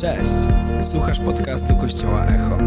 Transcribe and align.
Cześć! 0.00 0.32
Słuchasz 0.90 1.20
podcastu 1.20 1.76
Kościoła 1.76 2.24
Echo. 2.24 2.58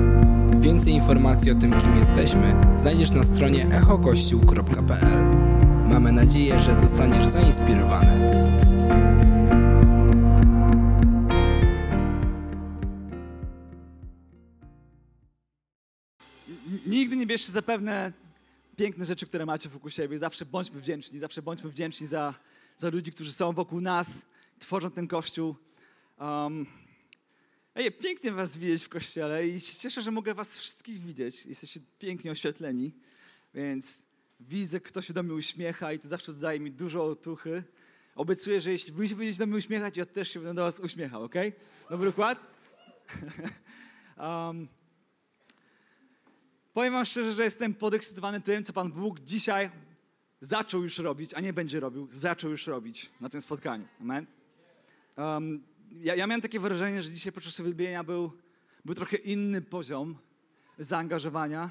Więcej 0.59 0.93
informacji 0.93 1.51
o 1.51 1.55
tym, 1.55 1.81
kim 1.81 1.97
jesteśmy, 1.97 2.55
znajdziesz 2.77 3.11
na 3.11 3.23
stronie 3.23 3.67
echokościół.pl. 3.67 5.23
Mamy 5.85 6.11
nadzieję, 6.11 6.59
że 6.59 6.75
zostaniesz 6.75 7.27
zainspirowany. 7.27 8.43
Nigdy 16.85 17.15
nie 17.15 17.25
bierzcie 17.25 17.51
za 17.51 17.61
pewne 17.61 18.13
piękne 18.75 19.05
rzeczy, 19.05 19.27
które 19.27 19.45
macie 19.45 19.69
wokół 19.69 19.89
siebie. 19.89 20.17
Zawsze 20.17 20.45
bądźmy 20.45 20.81
wdzięczni, 20.81 21.19
zawsze 21.19 21.41
bądźmy 21.41 21.69
wdzięczni 21.69 22.07
za, 22.07 22.33
za 22.77 22.89
ludzi, 22.89 23.11
którzy 23.11 23.33
są 23.33 23.51
wokół 23.51 23.81
nas, 23.81 24.25
tworzą 24.59 24.91
ten 24.91 25.07
kościół. 25.07 25.55
Um, 26.19 26.65
ej, 27.75 27.91
pięknie 27.91 28.31
was 28.31 28.57
widzieć 28.57 28.83
w 28.83 28.89
kościele 28.89 29.47
i 29.47 29.59
się 29.59 29.79
cieszę, 29.79 30.01
że 30.01 30.11
mogę 30.11 30.33
was 30.33 30.59
wszystkich 30.59 31.01
widzieć. 31.01 31.45
Jesteście 31.45 31.79
pięknie 31.99 32.31
oświetleni, 32.31 32.93
więc 33.53 34.03
widzę, 34.39 34.79
kto 34.79 35.01
się 35.01 35.13
do 35.13 35.23
mnie 35.23 35.33
uśmiecha 35.33 35.93
i 35.93 35.99
to 35.99 36.07
zawsze 36.07 36.33
dodaje 36.33 36.59
mi 36.59 36.71
dużo 36.71 37.05
otuchy. 37.05 37.63
Obiecuję, 38.15 38.61
że 38.61 38.71
jeśli 38.71 38.93
wy 38.93 39.09
się 39.09 39.15
będziecie 39.15 39.39
do 39.39 39.47
mnie 39.47 39.57
uśmiechać, 39.57 39.97
ja 39.97 40.05
też 40.05 40.31
się 40.31 40.39
będę 40.39 40.53
do 40.53 40.61
was 40.61 40.79
uśmiechał, 40.79 41.23
ok? 41.23 41.35
Dobry 41.89 42.09
układ? 42.09 42.39
um, 44.17 44.67
Powiem 46.73 46.93
wam 46.93 47.05
szczerze, 47.05 47.31
że 47.31 47.43
jestem 47.43 47.73
podekscytowany 47.73 48.41
tym, 48.41 48.63
co 48.63 48.73
Pan 48.73 48.91
Bóg 48.91 49.19
dzisiaj 49.19 49.69
zaczął 50.41 50.83
już 50.83 50.97
robić, 50.97 51.33
a 51.33 51.39
nie 51.39 51.53
będzie 51.53 51.79
robił, 51.79 52.07
zaczął 52.11 52.51
już 52.51 52.67
robić 52.67 53.09
na 53.21 53.29
tym 53.29 53.41
spotkaniu. 53.41 53.87
Amen. 54.01 54.25
Um, 55.17 55.63
ja, 55.93 56.15
ja 56.15 56.27
miałem 56.27 56.41
takie 56.41 56.59
wrażenie, 56.59 57.01
że 57.01 57.11
dzisiaj 57.11 57.33
podczas 57.33 57.59
uwielbienia 57.59 58.03
był, 58.03 58.31
był 58.85 58.95
trochę 58.95 59.17
inny 59.17 59.61
poziom 59.61 60.17
zaangażowania, 60.79 61.69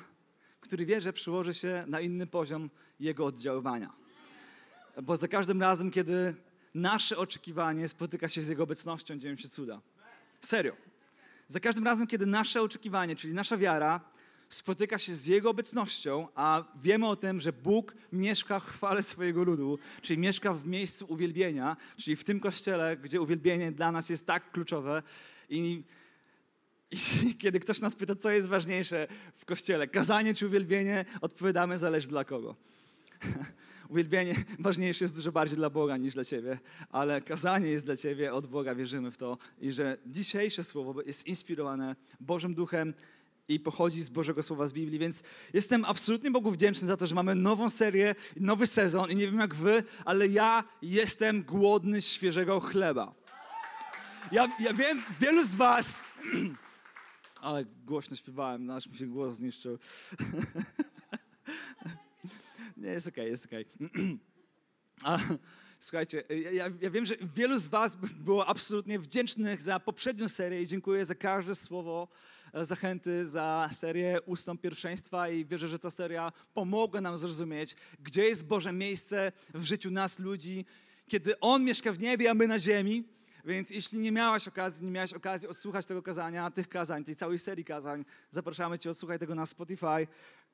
który 0.60 0.86
wierzę 0.86 1.12
przełoży 1.12 1.54
się 1.54 1.84
na 1.86 2.00
inny 2.00 2.26
poziom 2.26 2.70
jego 3.00 3.26
oddziaływania. 3.26 3.92
Bo 5.02 5.16
za 5.16 5.28
każdym 5.28 5.60
razem, 5.60 5.90
kiedy 5.90 6.34
nasze 6.74 7.18
oczekiwanie 7.18 7.88
spotyka 7.88 8.28
się 8.28 8.42
z 8.42 8.48
jego 8.48 8.62
obecnością, 8.62 9.18
dzieją 9.18 9.36
się 9.36 9.48
cuda. 9.48 9.80
Serio. 10.40 10.76
Za 11.48 11.60
każdym 11.60 11.84
razem, 11.84 12.06
kiedy 12.06 12.26
nasze 12.26 12.62
oczekiwanie, 12.62 13.16
czyli 13.16 13.34
nasza 13.34 13.56
wiara, 13.56 14.00
spotyka 14.54 14.98
się 14.98 15.14
z 15.14 15.26
Jego 15.26 15.50
obecnością, 15.50 16.28
a 16.34 16.64
wiemy 16.76 17.06
o 17.06 17.16
tym, 17.16 17.40
że 17.40 17.52
Bóg 17.52 17.94
mieszka 18.12 18.60
w 18.60 18.64
chwale 18.64 19.02
swojego 19.02 19.44
ludu, 19.44 19.78
czyli 20.02 20.18
mieszka 20.18 20.54
w 20.54 20.66
miejscu 20.66 21.06
uwielbienia, 21.08 21.76
czyli 21.96 22.16
w 22.16 22.24
tym 22.24 22.40
kościele, 22.40 22.96
gdzie 22.96 23.20
uwielbienie 23.20 23.72
dla 23.72 23.92
nas 23.92 24.10
jest 24.10 24.26
tak 24.26 24.50
kluczowe. 24.50 25.02
I, 25.48 25.82
i 26.90 26.98
kiedy 27.42 27.60
ktoś 27.60 27.80
nas 27.80 27.96
pyta, 27.96 28.16
co 28.16 28.30
jest 28.30 28.48
ważniejsze 28.48 29.08
w 29.36 29.44
kościele, 29.44 29.88
kazanie 29.88 30.34
czy 30.34 30.46
uwielbienie, 30.46 31.04
odpowiadamy, 31.20 31.78
zależy 31.78 32.08
dla 32.08 32.24
kogo. 32.24 32.56
Uwielbienie 33.88 34.34
ważniejsze 34.58 35.04
jest 35.04 35.16
dużo 35.16 35.32
bardziej 35.32 35.56
dla 35.56 35.70
Boga 35.70 35.96
niż 35.96 36.14
dla 36.14 36.24
Ciebie, 36.24 36.58
ale 36.90 37.20
kazanie 37.20 37.68
jest 37.68 37.86
dla 37.86 37.96
Ciebie, 37.96 38.32
od 38.32 38.46
Boga 38.46 38.74
wierzymy 38.74 39.10
w 39.10 39.16
to 39.16 39.38
i 39.60 39.72
że 39.72 39.98
dzisiejsze 40.06 40.64
słowo 40.64 41.02
jest 41.02 41.26
inspirowane 41.26 41.96
Bożym 42.20 42.54
Duchem 42.54 42.94
i 43.54 43.60
pochodzi 43.60 44.02
z 44.02 44.08
Bożego 44.08 44.42
Słowa 44.42 44.66
z 44.66 44.72
Biblii, 44.72 44.98
więc 44.98 45.22
jestem 45.52 45.84
absolutnie 45.84 46.30
Bogu 46.30 46.50
wdzięczny 46.50 46.88
za 46.88 46.96
to, 46.96 47.06
że 47.06 47.14
mamy 47.14 47.34
nową 47.34 47.70
serię, 47.70 48.14
nowy 48.36 48.66
sezon 48.66 49.10
i 49.10 49.16
nie 49.16 49.26
wiem 49.26 49.38
jak 49.38 49.54
wy, 49.54 49.82
ale 50.04 50.28
ja 50.28 50.64
jestem 50.82 51.42
głodny 51.42 52.02
świeżego 52.02 52.60
chleba. 52.60 53.14
Ja, 54.32 54.48
ja 54.60 54.72
wiem, 54.72 55.02
wielu 55.20 55.44
z 55.44 55.54
was, 55.54 56.02
ale 57.40 57.64
głośno 57.64 58.16
śpiewałem, 58.16 58.70
aż 58.70 58.86
mi 58.86 58.96
się 58.96 59.06
głos 59.06 59.34
zniszczył. 59.34 59.78
nie, 62.76 62.88
jest 62.88 63.06
okej, 63.06 63.24
okay, 63.24 63.30
jest 63.30 63.46
okej. 63.46 63.66
Okay. 65.04 65.38
Słuchajcie, 65.82 66.24
ja, 66.52 66.70
ja, 66.80 66.90
wiem, 66.90 67.06
że 67.06 67.14
wielu 67.34 67.58
z 67.58 67.68
Was 67.68 67.96
było 68.14 68.46
absolutnie 68.46 68.98
wdzięcznych 68.98 69.62
za 69.62 69.80
poprzednią 69.80 70.28
serię 70.28 70.62
i 70.62 70.66
dziękuję 70.66 71.04
za 71.04 71.14
każde 71.14 71.54
słowo 71.54 72.08
zachęty, 72.54 73.26
za 73.26 73.70
serię 73.72 74.20
Ustąp 74.26 74.60
Pierwszeństwa 74.60 75.28
i 75.28 75.44
wierzę, 75.44 75.68
że 75.68 75.78
ta 75.78 75.90
seria 75.90 76.32
pomogła 76.54 77.00
nam 77.00 77.18
zrozumieć, 77.18 77.76
gdzie 78.02 78.24
jest 78.24 78.46
Boże 78.46 78.72
miejsce 78.72 79.32
w 79.54 79.64
życiu 79.64 79.90
nas, 79.90 80.18
ludzi, 80.18 80.64
kiedy 81.08 81.40
On 81.40 81.64
mieszka 81.64 81.92
w 81.92 81.98
niebie, 81.98 82.30
a 82.30 82.34
my 82.34 82.46
na 82.46 82.58
ziemi. 82.58 83.04
Więc 83.44 83.70
jeśli 83.70 83.98
nie 83.98 84.12
miałaś 84.12 84.48
okazji, 84.48 84.84
nie 84.84 84.90
miałaś 84.90 85.12
okazji 85.12 85.48
odsłuchać 85.48 85.86
tego 85.86 86.02
kazania, 86.02 86.50
tych 86.50 86.68
kazań, 86.68 87.04
tej 87.04 87.16
całej 87.16 87.38
serii 87.38 87.64
kazań, 87.64 88.04
zapraszamy 88.30 88.78
Cię, 88.78 88.90
odsłuchaj 88.90 89.18
tego 89.18 89.34
na 89.34 89.46
Spotify. 89.46 90.06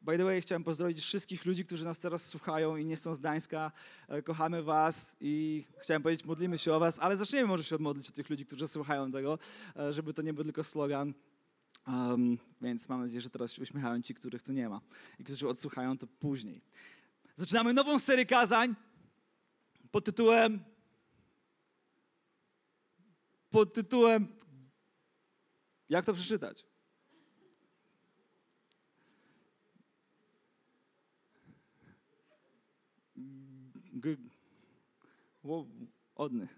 By 0.03 0.17
the 0.19 0.25
way, 0.25 0.41
chciałem 0.41 0.65
pozdrowić 0.65 1.01
wszystkich 1.01 1.45
ludzi, 1.45 1.65
którzy 1.65 1.85
nas 1.85 1.99
teraz 1.99 2.27
słuchają 2.27 2.77
i 2.77 2.85
nie 2.85 2.97
są 2.97 3.15
z 3.15 3.19
Gdańska. 3.19 3.73
E, 4.09 4.23
kochamy 4.23 4.63
Was 4.63 5.17
i 5.21 5.65
chciałem 5.79 6.03
powiedzieć, 6.03 6.27
modlimy 6.27 6.59
się 6.59 6.75
o 6.75 6.81
Was, 6.81 6.99
ale 6.99 7.17
zaczniemy 7.17 7.49
może 7.49 7.65
się 7.65 7.77
odmodlić 7.77 8.09
o 8.09 8.13
tych 8.13 8.31
ludzi, 8.31 8.47
którzy 8.47 8.69
słuchają 8.69 9.13
tego, 9.13 9.39
e, 9.77 9.93
żeby 9.93 10.15
to 10.15 10.23
nie 10.23 10.33
był 10.33 10.45
tylko 10.45 10.65
slogan. 10.65 11.15
Um, 11.87 12.39
więc 12.61 12.89
mam 12.89 13.01
nadzieję, 13.01 13.21
że 13.21 13.31
teraz 13.31 13.53
się 13.53 13.63
uśmiechają 13.63 14.03
ci, 14.03 14.15
których 14.15 14.43
tu 14.43 14.53
nie 14.53 14.69
ma 14.69 14.81
i 15.19 15.25
którzy 15.25 15.49
odsłuchają 15.49 15.99
to 15.99 16.07
później. 16.07 16.61
Zaczynamy 17.37 17.73
nową 17.73 17.99
serię 17.99 18.27
kazań 18.27 18.75
pod 19.91 20.05
tytułem 20.05 20.61
pod 23.51 23.75
tytułem 23.75 24.29
jak 25.89 26.05
to 26.05 26.15
przeczytać? 26.15 26.68
G 34.01 34.17
odny. 36.15 36.49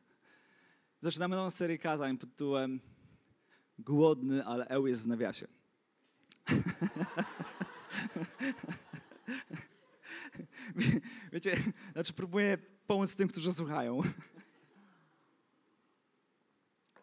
Zaczynamy 1.02 1.36
nową 1.36 1.50
serię 1.50 1.78
kazań 1.78 2.18
pod 2.18 2.30
tytułem 2.30 2.80
głodny, 3.78 4.44
ale 4.44 4.66
Eł 4.66 4.86
jest 4.86 5.02
w 5.02 5.06
nawiasie. 5.06 5.46
Wiecie, 11.32 11.56
znaczy 11.92 12.12
próbuję 12.12 12.58
pomóc 12.86 13.16
tym, 13.16 13.28
którzy 13.28 13.52
słuchają. 13.52 14.00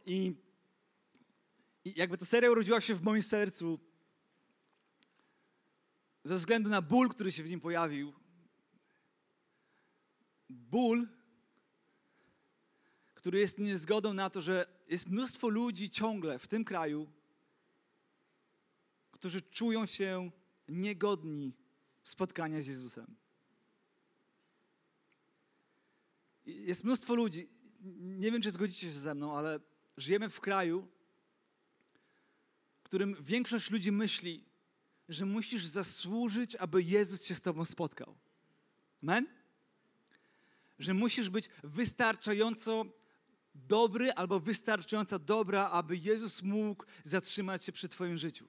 I, 0.05 0.35
I 1.85 1.93
jakby 1.95 2.17
ta 2.17 2.25
seria 2.25 2.51
urodziła 2.51 2.81
się 2.81 2.95
w 2.95 3.03
moim 3.03 3.23
sercu 3.23 3.79
ze 6.23 6.35
względu 6.35 6.69
na 6.69 6.81
ból, 6.81 7.09
który 7.09 7.31
się 7.31 7.43
w 7.43 7.49
nim 7.49 7.59
pojawił. 7.59 8.13
Ból, 10.49 11.07
który 13.13 13.39
jest 13.39 13.59
niezgodą 13.59 14.13
na 14.13 14.29
to, 14.29 14.41
że 14.41 14.67
jest 14.87 15.07
mnóstwo 15.07 15.49
ludzi 15.49 15.89
ciągle 15.89 16.39
w 16.39 16.47
tym 16.47 16.65
kraju, 16.65 17.11
którzy 19.11 19.41
czują 19.41 19.85
się 19.85 20.31
niegodni 20.67 21.53
spotkania 22.03 22.61
z 22.61 22.67
Jezusem. 22.67 23.15
Jest 26.45 26.83
mnóstwo 26.83 27.15
ludzi, 27.15 27.49
nie 27.99 28.31
wiem 28.31 28.41
czy 28.41 28.51
zgodzicie 28.51 28.87
się 28.87 28.99
ze 28.99 29.15
mną, 29.15 29.37
ale 29.37 29.59
żyjemy 29.97 30.29
w 30.29 30.39
kraju, 30.39 30.87
w 32.79 32.83
którym 32.83 33.15
większość 33.21 33.71
ludzi 33.71 33.91
myśli, 33.91 34.45
że 35.09 35.25
musisz 35.25 35.65
zasłużyć, 35.65 36.55
aby 36.55 36.83
Jezus 36.83 37.23
się 37.23 37.35
z 37.35 37.41
Tobą 37.41 37.65
spotkał. 37.65 38.15
Amen? 39.03 39.36
Że 40.79 40.93
musisz 40.93 41.29
być 41.29 41.49
wystarczająco 41.63 42.85
dobry 43.55 44.11
albo 44.13 44.39
wystarczająco 44.39 45.19
dobra, 45.19 45.69
aby 45.69 45.97
Jezus 45.97 46.43
mógł 46.43 46.85
zatrzymać 47.03 47.65
się 47.65 47.71
przy 47.71 47.89
Twoim 47.89 48.17
życiu. 48.17 48.47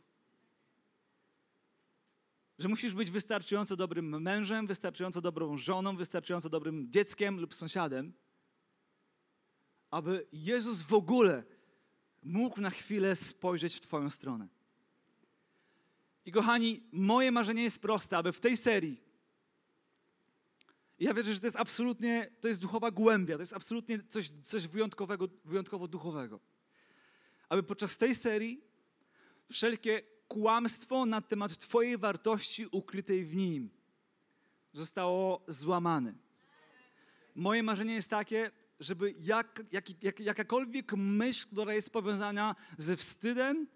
Że 2.58 2.68
musisz 2.68 2.94
być 2.94 3.10
wystarczająco 3.10 3.76
dobrym 3.76 4.22
mężem, 4.22 4.66
wystarczająco 4.66 5.20
dobrą 5.20 5.56
żoną, 5.56 5.96
wystarczająco 5.96 6.48
dobrym 6.48 6.90
dzieckiem 6.90 7.40
lub 7.40 7.54
sąsiadem, 7.54 8.12
aby 9.90 10.26
Jezus 10.32 10.82
w 10.82 10.92
ogóle 10.92 11.44
mógł 12.22 12.60
na 12.60 12.70
chwilę 12.70 13.16
spojrzeć 13.16 13.76
w 13.76 13.80
Twoją 13.80 14.10
stronę. 14.10 14.48
I 16.24 16.32
kochani, 16.32 16.82
moje 16.92 17.32
marzenie 17.32 17.62
jest 17.62 17.82
proste, 17.82 18.16
aby 18.16 18.32
w 18.32 18.40
tej 18.40 18.56
serii 18.56 19.07
i 20.98 21.04
ja 21.04 21.14
wierzę, 21.14 21.34
że 21.34 21.40
to 21.40 21.46
jest 21.46 21.56
absolutnie, 21.56 22.30
to 22.40 22.48
jest 22.48 22.60
duchowa 22.60 22.90
głębia, 22.90 23.34
to 23.34 23.42
jest 23.42 23.52
absolutnie 23.52 24.00
coś, 24.08 24.28
coś 24.28 24.66
wyjątkowego, 24.66 25.28
wyjątkowo 25.44 25.88
duchowego. 25.88 26.40
Aby 27.48 27.62
podczas 27.62 27.96
tej 27.96 28.14
serii 28.14 28.60
wszelkie 29.52 30.02
kłamstwo 30.28 31.06
na 31.06 31.20
temat 31.20 31.58
Twojej 31.58 31.98
wartości 31.98 32.66
ukrytej 32.70 33.24
w 33.24 33.36
nim 33.36 33.70
zostało 34.72 35.44
złamane. 35.48 36.14
Moje 37.34 37.62
marzenie 37.62 37.94
jest 37.94 38.10
takie, 38.10 38.50
żeby 38.80 39.14
jak, 39.20 39.62
jak, 39.72 40.02
jak, 40.02 40.20
jakakolwiek 40.20 40.92
myśl, 40.92 41.46
która 41.46 41.74
jest 41.74 41.90
powiązana 41.90 42.56
ze 42.78 42.96
wstydem, 42.96 43.66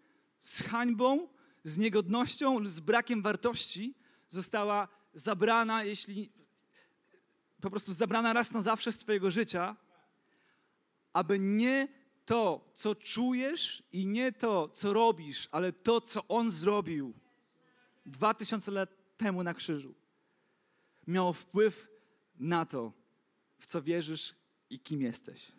z 0.40 0.62
hańbą, 0.62 1.28
z 1.64 1.78
niegodnością, 1.78 2.68
z 2.68 2.80
brakiem 2.80 3.22
wartości, 3.22 3.94
została 4.28 4.88
zabrana, 5.14 5.84
jeśli 5.84 6.32
po 7.62 7.70
prostu 7.70 7.94
zabrana 7.94 8.32
raz 8.32 8.52
na 8.52 8.60
zawsze 8.60 8.92
z 8.92 8.98
Twojego 8.98 9.30
życia, 9.30 9.76
aby 11.12 11.38
nie 11.38 11.88
to, 12.24 12.70
co 12.74 12.94
czujesz 12.94 13.82
i 13.92 14.06
nie 14.06 14.32
to, 14.32 14.68
co 14.68 14.92
robisz, 14.92 15.48
ale 15.50 15.72
to, 15.72 16.00
co 16.00 16.28
On 16.28 16.50
zrobił 16.50 17.14
dwa 18.06 18.34
tysiące 18.34 18.70
lat 18.70 18.90
temu 19.16 19.42
na 19.42 19.54
krzyżu, 19.54 19.94
miało 21.06 21.32
wpływ 21.32 21.88
na 22.38 22.66
to, 22.66 22.92
w 23.58 23.66
co 23.66 23.82
wierzysz 23.82 24.34
i 24.70 24.80
kim 24.80 25.02
jesteś. 25.02 25.52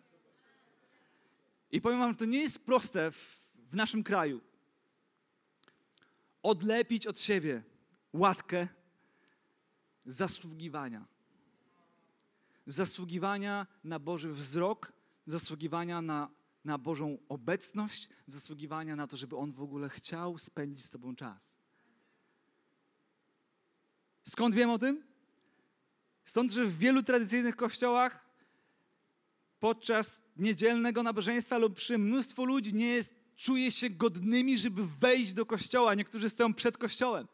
I 1.70 1.80
powiem 1.80 1.98
Wam, 1.98 2.12
że 2.12 2.18
to 2.18 2.24
nie 2.24 2.38
jest 2.38 2.66
proste 2.66 3.10
w, 3.10 3.50
w 3.70 3.74
naszym 3.74 4.02
kraju. 4.02 4.40
Odlepić 6.42 7.06
od 7.06 7.20
siebie 7.20 7.62
łatkę 8.12 8.68
zasługiwania. 10.06 11.13
Zasługiwania 12.66 13.66
na 13.84 13.98
Boży 13.98 14.32
wzrok, 14.32 14.92
zasługiwania 15.26 16.02
na, 16.02 16.30
na 16.64 16.78
Bożą 16.78 17.18
obecność, 17.28 18.08
zasługiwania 18.26 18.96
na 18.96 19.06
to, 19.06 19.16
żeby 19.16 19.36
On 19.36 19.52
w 19.52 19.62
ogóle 19.62 19.88
chciał 19.88 20.38
spędzić 20.38 20.84
z 20.84 20.90
Tobą 20.90 21.16
czas. 21.16 21.56
Skąd 24.28 24.54
wiem 24.54 24.70
o 24.70 24.78
tym? 24.78 25.02
Stąd, 26.24 26.52
że 26.52 26.66
w 26.66 26.78
wielu 26.78 27.02
tradycyjnych 27.02 27.56
kościołach 27.56 28.24
podczas 29.60 30.22
niedzielnego 30.36 31.02
nabożeństwa 31.02 31.58
lub 31.58 31.76
przy 31.76 31.98
mnóstwo 31.98 32.44
ludzi 32.44 32.74
nie 32.74 32.86
jest, 32.86 33.14
czuje 33.36 33.70
się 33.70 33.90
godnymi, 33.90 34.58
żeby 34.58 34.86
wejść 34.86 35.34
do 35.34 35.46
kościoła. 35.46 35.94
Niektórzy 35.94 36.30
stoją 36.30 36.54
przed 36.54 36.78
kościołem. 36.78 37.28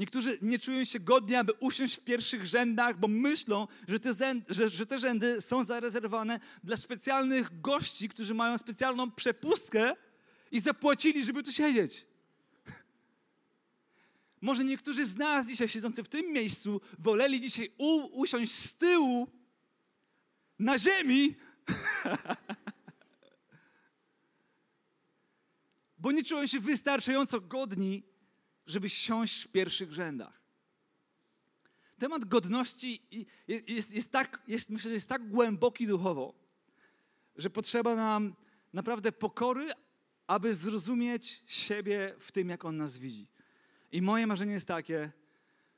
Niektórzy 0.00 0.38
nie 0.42 0.58
czują 0.58 0.84
się 0.84 1.00
godni, 1.00 1.34
aby 1.34 1.52
usiąść 1.52 1.96
w 1.96 2.00
pierwszych 2.00 2.46
rzędach, 2.46 2.98
bo 2.98 3.08
myślą, 3.08 3.68
że 3.88 4.00
te, 4.00 4.12
że, 4.48 4.68
że 4.68 4.86
te 4.86 4.98
rzędy 4.98 5.40
są 5.40 5.64
zarezerwowane 5.64 6.40
dla 6.64 6.76
specjalnych 6.76 7.60
gości, 7.60 8.08
którzy 8.08 8.34
mają 8.34 8.58
specjalną 8.58 9.10
przepustkę 9.10 9.96
i 10.50 10.60
zapłacili, 10.60 11.24
żeby 11.24 11.42
tu 11.42 11.52
siedzieć. 11.52 12.06
Może 14.40 14.64
niektórzy 14.64 15.06
z 15.06 15.16
nas 15.16 15.46
dzisiaj 15.46 15.68
siedzący 15.68 16.02
w 16.02 16.08
tym 16.08 16.32
miejscu 16.32 16.80
woleli 16.98 17.40
dzisiaj 17.40 17.72
u, 17.78 18.20
usiąść 18.20 18.52
z 18.52 18.76
tyłu 18.76 19.28
na 20.58 20.78
ziemi, 20.78 21.36
bo 25.98 26.12
nie 26.12 26.24
czują 26.24 26.46
się 26.46 26.60
wystarczająco 26.60 27.40
godni, 27.40 28.09
żeby 28.70 28.88
siąść 28.88 29.44
w 29.44 29.48
pierwszych 29.48 29.92
rzędach. 29.92 30.40
Temat 31.98 32.24
godności 32.24 33.02
jest, 33.48 33.68
jest, 33.68 33.94
jest 33.94 34.12
tak, 34.12 34.42
jest, 34.46 34.70
myślę, 34.70 34.88
że 34.88 34.94
jest 34.94 35.08
tak 35.08 35.28
głęboki 35.28 35.86
duchowo, 35.86 36.34
że 37.36 37.50
potrzeba 37.50 37.94
nam 37.94 38.34
naprawdę 38.72 39.12
pokory, 39.12 39.70
aby 40.26 40.54
zrozumieć 40.54 41.42
siebie 41.46 42.14
w 42.18 42.32
tym, 42.32 42.48
jak 42.48 42.64
On 42.64 42.76
nas 42.76 42.98
widzi. 42.98 43.28
I 43.92 44.02
moje 44.02 44.26
marzenie 44.26 44.52
jest 44.52 44.68
takie, 44.68 45.12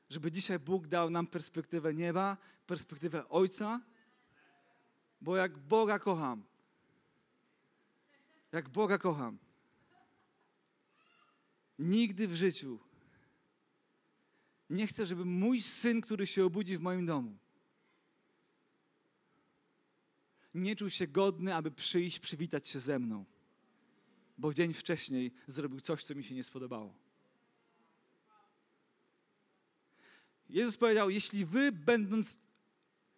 żeby 0.09 0.31
dzisiaj 0.31 0.59
Bóg 0.59 0.87
dał 0.87 1.09
nam 1.09 1.27
perspektywę 1.27 1.93
nieba, 1.93 2.37
perspektywę 2.67 3.29
Ojca, 3.29 3.81
bo 5.21 5.37
jak 5.37 5.57
Boga 5.57 5.99
kocham, 5.99 6.43
jak 8.51 8.69
Boga 8.69 8.97
kocham, 8.97 9.37
nigdy 11.79 12.27
w 12.27 12.35
życiu 12.35 12.79
nie 14.69 14.87
chcę, 14.87 15.05
żeby 15.05 15.25
mój 15.25 15.61
syn, 15.61 16.01
który 16.01 16.27
się 16.27 16.45
obudzi 16.45 16.77
w 16.77 16.81
moim 16.81 17.05
domu, 17.05 17.37
nie 20.53 20.75
czuł 20.75 20.89
się 20.89 21.07
godny, 21.07 21.55
aby 21.55 21.71
przyjść, 21.71 22.19
przywitać 22.19 22.67
się 22.67 22.79
ze 22.79 22.99
mną, 22.99 23.25
bo 24.37 24.53
dzień 24.53 24.73
wcześniej 24.73 25.31
zrobił 25.47 25.79
coś, 25.79 26.03
co 26.03 26.15
mi 26.15 26.23
się 26.23 26.35
nie 26.35 26.43
spodobało. 26.43 26.93
Jezus 30.49 30.77
powiedział: 30.77 31.09
Jeśli 31.09 31.45
wy, 31.45 31.71
będąc 31.71 32.39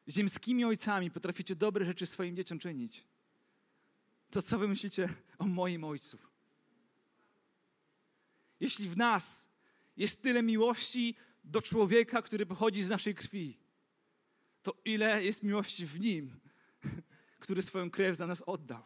ziemskimi 0.10 0.66
ojcami, 0.66 1.12
potraficie 1.12 1.56
dobre 1.56 1.86
rzeczy 1.86 2.06
swoim 2.06 2.36
dzieciom 2.36 2.60
czynić, 2.60 3.04
to 4.30 4.42
co 4.42 4.60
wy 4.60 4.68
myślicie 4.68 5.14
o 5.38 5.46
moim 5.46 5.84
ojcu? 5.84 6.18
Jeśli 8.66 8.90
w 8.90 8.98
nas 8.98 9.50
jest 9.98 10.22
tyle 10.22 10.44
miłości 10.44 11.16
do 11.44 11.62
człowieka, 11.62 12.22
który 12.22 12.46
pochodzi 12.46 12.84
z 12.84 12.90
naszej 12.90 13.16
krwi, 13.16 13.58
to 14.64 14.74
ile 14.86 15.24
jest 15.24 15.44
miłości 15.44 15.86
w 15.86 16.00
nim, 16.00 16.40
który 17.44 17.62
swoją 17.62 17.90
krew 17.90 18.18
za 18.18 18.28
nas 18.28 18.42
oddał? 18.42 18.84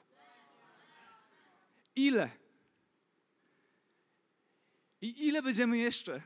Ile? 1.96 2.30
I 5.02 5.28
ile 5.28 5.42
będziemy 5.42 5.78
jeszcze 5.78 6.22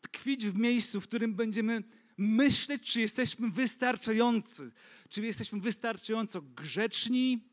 tkwić 0.00 0.46
w 0.46 0.58
miejscu, 0.58 1.00
w 1.00 1.08
którym 1.08 1.34
będziemy 1.34 1.82
myśleć, 2.16 2.82
czy 2.82 3.00
jesteśmy 3.00 3.50
wystarczający, 3.50 4.70
czy 5.08 5.22
jesteśmy 5.22 5.60
wystarczająco 5.60 6.42
grzeczni, 6.42 7.48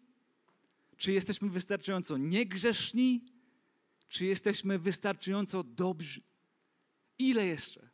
czy 0.97 1.11
jesteśmy 1.11 1.49
wystarczająco 1.49 2.17
niegrzeszni, 2.17 3.40
czy 4.11 4.25
jesteśmy 4.25 4.79
wystarczająco 4.79 5.63
dobrzy. 5.63 6.21
Ile 7.19 7.45
jeszcze? 7.45 7.89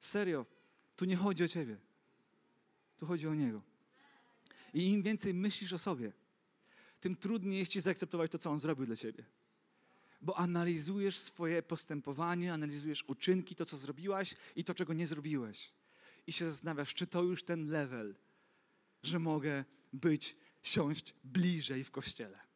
Serio, 0.00 0.46
tu 0.96 1.04
nie 1.04 1.16
chodzi 1.16 1.44
o 1.44 1.48
ciebie. 1.48 1.76
Tu 2.96 3.06
chodzi 3.06 3.28
o 3.28 3.34
Niego. 3.34 3.62
I 4.74 4.90
im 4.90 5.02
więcej 5.02 5.34
myślisz 5.34 5.72
o 5.72 5.78
sobie, 5.78 6.12
tym 7.00 7.16
trudniej 7.16 7.58
jest 7.58 7.72
ci 7.72 7.80
zaakceptować 7.80 8.30
to, 8.30 8.38
co 8.38 8.50
On 8.50 8.60
zrobił 8.60 8.86
dla 8.86 8.96
ciebie 8.96 9.24
bo 10.22 10.38
analizujesz 10.38 11.18
swoje 11.18 11.62
postępowanie, 11.62 12.52
analizujesz 12.52 13.04
uczynki, 13.08 13.56
to 13.56 13.64
co 13.64 13.76
zrobiłaś 13.76 14.34
i 14.56 14.64
to, 14.64 14.74
czego 14.74 14.92
nie 14.92 15.06
zrobiłeś. 15.06 15.72
I 16.26 16.32
się 16.32 16.50
zastanawiasz, 16.50 16.94
czy 16.94 17.06
to 17.06 17.22
już 17.22 17.44
ten 17.44 17.68
level, 17.68 18.14
że 19.02 19.18
mogę 19.18 19.64
być, 19.92 20.36
siąść 20.62 21.14
bliżej 21.24 21.84
w 21.84 21.90
kościele. 21.90 22.49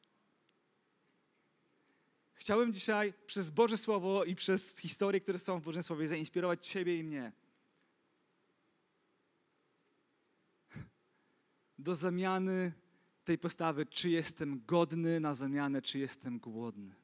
Chciałem 2.44 2.74
dzisiaj 2.74 3.14
przez 3.26 3.50
Boże 3.50 3.76
Słowo 3.76 4.24
i 4.24 4.34
przez 4.34 4.78
historie, 4.78 5.20
które 5.20 5.38
są 5.38 5.60
w 5.60 5.64
Bożym 5.64 5.82
Słowie, 5.82 6.08
zainspirować 6.08 6.66
Ciebie 6.66 6.98
i 6.98 7.04
mnie. 7.04 7.32
Do 11.78 11.94
zamiany 11.94 12.72
tej 13.24 13.38
postawy, 13.38 13.86
czy 13.86 14.10
jestem 14.10 14.62
godny 14.66 15.20
na 15.20 15.34
zamianę, 15.34 15.82
czy 15.82 15.98
jestem 15.98 16.38
głodny. 16.38 16.94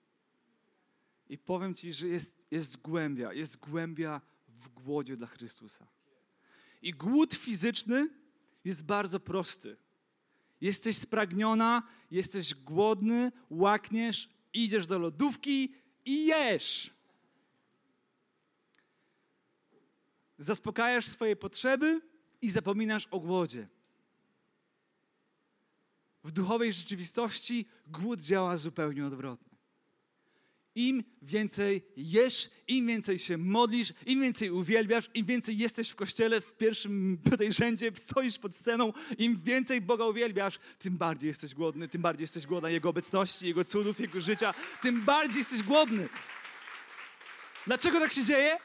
I 1.29 1.39
powiem 1.39 1.75
Ci, 1.75 1.93
że 1.93 2.09
jest, 2.09 2.37
jest 2.51 2.77
głębia, 2.77 3.33
jest 3.33 3.57
głębia 3.57 4.21
w 4.49 4.69
głodzie 4.69 5.17
dla 5.17 5.27
Chrystusa. 5.27 5.87
I 6.83 6.93
głód 6.93 7.35
fizyczny 7.35 8.09
jest 8.65 8.85
bardzo 8.85 9.21
prosty. 9.21 9.77
Jesteś 10.61 10.99
spragniona, 10.99 11.83
jesteś 12.11 12.55
głodny, 12.55 13.33
łakniesz, 13.51 14.40
idziesz 14.55 14.87
do 14.87 14.99
lodówki 14.99 15.75
i 16.05 16.27
jesz. 16.27 16.95
Zaspokajasz 20.39 21.07
swoje 21.07 21.37
potrzeby 21.37 22.01
i 22.43 22.51
zapominasz 22.51 23.07
o 23.11 23.21
głodzie. 23.21 23.69
W 26.25 26.33
duchowej 26.33 26.73
rzeczywistości 26.73 27.67
głód 27.87 28.21
działa 28.21 28.57
zupełnie 28.57 29.07
odwrotnie. 29.07 29.50
Im 30.75 31.05
więcej 31.23 31.83
jesz, 31.97 32.51
im 32.69 32.87
więcej 32.87 33.19
się 33.19 33.39
modlisz, 33.39 33.93
im 34.07 34.23
więcej 34.23 34.51
uwielbiasz, 34.51 35.11
im 35.15 35.27
więcej 35.27 35.59
jesteś 35.59 35.89
w 35.89 35.97
kościele 35.97 36.41
w 36.41 36.53
pierwszym 36.53 37.19
tej 37.39 37.53
rzędzie, 37.53 37.93
stoisz 37.95 38.39
pod 38.39 38.57
sceną, 38.57 38.93
im 39.19 39.43
więcej 39.43 39.81
Boga 39.81 40.05
uwielbiasz, 40.05 40.59
tym 40.79 40.97
bardziej 40.97 41.29
jesteś 41.29 41.55
głodny, 41.55 41.89
tym 41.89 42.03
bardziej 42.03 42.23
jesteś 42.23 42.47
głodna 42.47 42.71
Jego 42.71 42.89
obecności, 42.89 43.47
Jego 43.47 43.65
cudów, 43.65 44.01
Jego 44.01 44.21
życia, 44.21 44.55
tym 44.83 45.01
bardziej 45.01 45.39
jesteś 45.39 45.63
głodny. 45.63 46.09
Dlaczego 47.67 48.01
tak 48.01 48.13
się 48.13 48.25
dzieje? 48.25 48.57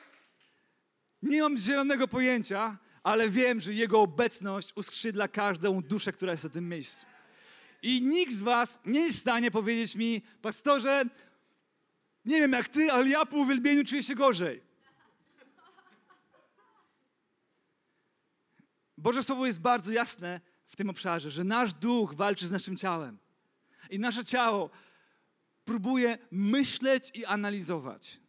Nie 1.23 1.41
mam 1.41 1.57
zielonego 1.57 2.07
pojęcia, 2.07 2.77
ale 3.03 3.29
wiem, 3.29 3.61
że 3.61 3.73
Jego 3.73 4.01
obecność 4.01 4.71
uskrzydla 4.75 5.27
każdą 5.27 5.81
duszę, 5.81 6.13
która 6.13 6.31
jest 6.31 6.43
na 6.43 6.49
tym 6.49 6.69
miejscu. 6.69 7.05
I 7.81 8.01
nikt 8.01 8.33
z 8.33 8.41
Was 8.41 8.79
nie 8.85 8.99
jest 8.99 9.17
w 9.17 9.21
stanie 9.21 9.51
powiedzieć 9.51 9.95
mi, 9.95 10.21
pastorze, 10.41 11.03
nie 12.25 12.39
wiem 12.39 12.51
jak 12.51 12.69
ty, 12.69 12.91
ale 12.91 13.09
ja 13.09 13.25
po 13.25 13.37
uwielbieniu 13.37 13.83
czuję 13.83 14.03
się 14.03 14.15
gorzej. 14.15 14.61
Boże 18.97 19.23
Słowo 19.23 19.45
jest 19.45 19.61
bardzo 19.61 19.93
jasne 19.93 20.41
w 20.67 20.75
tym 20.75 20.89
obszarze, 20.89 21.31
że 21.31 21.43
nasz 21.43 21.73
duch 21.73 22.13
walczy 22.13 22.47
z 22.47 22.51
naszym 22.51 22.77
ciałem. 22.77 23.17
I 23.89 23.99
nasze 23.99 24.25
ciało 24.25 24.69
próbuje 25.65 26.17
myśleć 26.31 27.11
i 27.13 27.25
analizować. 27.25 28.19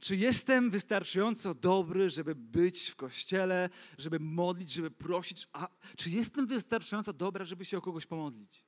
Czy 0.00 0.16
jestem 0.16 0.70
wystarczająco 0.70 1.54
dobry, 1.54 2.10
żeby 2.10 2.34
być 2.34 2.88
w 2.88 2.96
kościele, 2.96 3.70
żeby 3.98 4.20
modlić, 4.20 4.72
żeby 4.72 4.90
prosić? 4.90 5.48
A 5.52 5.68
czy 5.96 6.10
jestem 6.10 6.46
wystarczająco 6.46 7.12
dobra, 7.12 7.44
żeby 7.44 7.64
się 7.64 7.78
o 7.78 7.82
kogoś 7.82 8.06
pomodlić? 8.06 8.64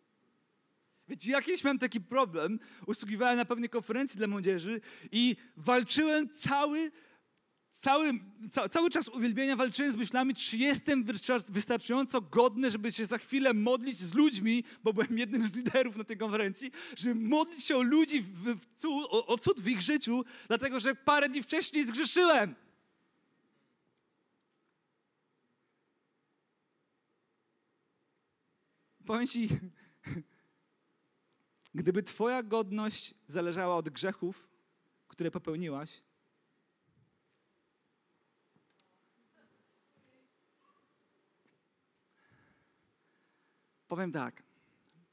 Wiecie, 1.09 1.31
ja 1.31 1.43
kiedyś 1.43 1.65
miałem 1.65 1.79
taki 1.79 2.01
problem, 2.01 2.59
usługiwałem 2.87 3.37
na 3.37 3.45
pewnej 3.45 3.69
konferencji 3.69 4.19
dla 4.19 4.27
młodzieży 4.27 4.81
i 5.13 5.37
walczyłem 5.57 6.29
cały, 6.29 6.93
cały, 7.71 8.13
ca, 8.51 8.69
cały 8.69 8.91
czas 8.91 9.09
uwielbienia, 9.09 9.57
walczyłem 9.57 9.93
z 9.93 9.97
myślami, 9.97 10.35
czy 10.35 10.57
jestem 10.57 11.05
wystarczająco 11.49 12.21
godny, 12.21 12.71
żeby 12.71 12.93
się 12.93 13.07
za 13.07 13.19
chwilę 13.19 13.55
modlić 13.55 13.97
z 13.97 14.15
ludźmi, 14.15 14.65
bo 14.85 14.93
byłem 14.93 15.19
jednym 15.19 15.47
z 15.47 15.57
liderów 15.57 15.97
na 15.97 16.05
tej 16.05 16.17
konferencji, 16.17 16.71
żeby 16.97 17.15
modlić 17.15 17.65
się 17.65 17.77
o 17.77 17.83
ludzi, 17.83 18.23
w, 18.23 18.61
w 18.61 18.67
cud, 18.77 19.07
o, 19.11 19.27
o 19.27 19.39
cud 19.39 19.61
w 19.61 19.69
ich 19.69 19.83
życiu, 19.83 20.25
dlatego 20.49 20.81
że 20.81 20.95
parę 20.95 21.29
dni 21.29 21.43
wcześniej 21.43 21.85
zgrzeszyłem. 21.85 22.55
Powiem 29.07 29.27
ci, 29.27 29.49
Gdyby 31.75 32.03
Twoja 32.03 32.43
godność 32.43 33.15
zależała 33.27 33.77
od 33.77 33.89
grzechów, 33.89 34.49
które 35.09 35.31
popełniłaś, 35.31 36.03
powiem 43.89 44.13
tak. 44.13 44.43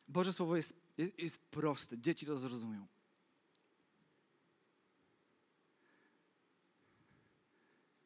Boże 0.08 0.34
Słowo 0.34 0.56
jest, 0.56 0.74
jest, 0.98 1.20
jest 1.20 1.46
proste. 1.52 1.98
Dzieci 1.98 2.26
to 2.26 2.38
zrozumią. 2.38 2.88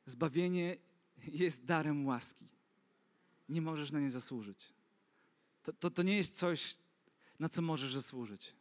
Zbawienie 0.06 0.77
jest 1.18 1.65
darem 1.65 2.06
łaski. 2.06 2.48
Nie 3.50 3.62
możesz 3.62 3.91
na 3.91 4.00
nie 4.00 4.12
zasłużyć. 4.12 4.74
To, 5.63 5.74
to, 5.74 5.89
to 5.89 6.03
nie 6.03 6.18
jest 6.18 6.36
coś, 6.38 6.77
na 7.39 7.50
co 7.50 7.62
możesz 7.62 7.93
zasłużyć. 7.93 8.53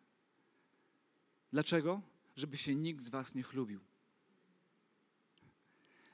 Dlaczego? 1.52 2.02
Żeby 2.36 2.56
się 2.56 2.74
nikt 2.74 3.04
z 3.04 3.08
Was 3.08 3.34
nie 3.34 3.42
chlubił. 3.42 3.80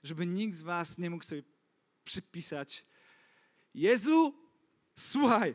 Żeby 0.02 0.26
nikt 0.26 0.58
z 0.58 0.62
Was 0.62 0.98
nie 0.98 1.10
mógł 1.10 1.24
sobie 1.24 1.42
przypisać: 2.04 2.86
Jezu, 3.74 4.34
słuchaj, 4.96 5.54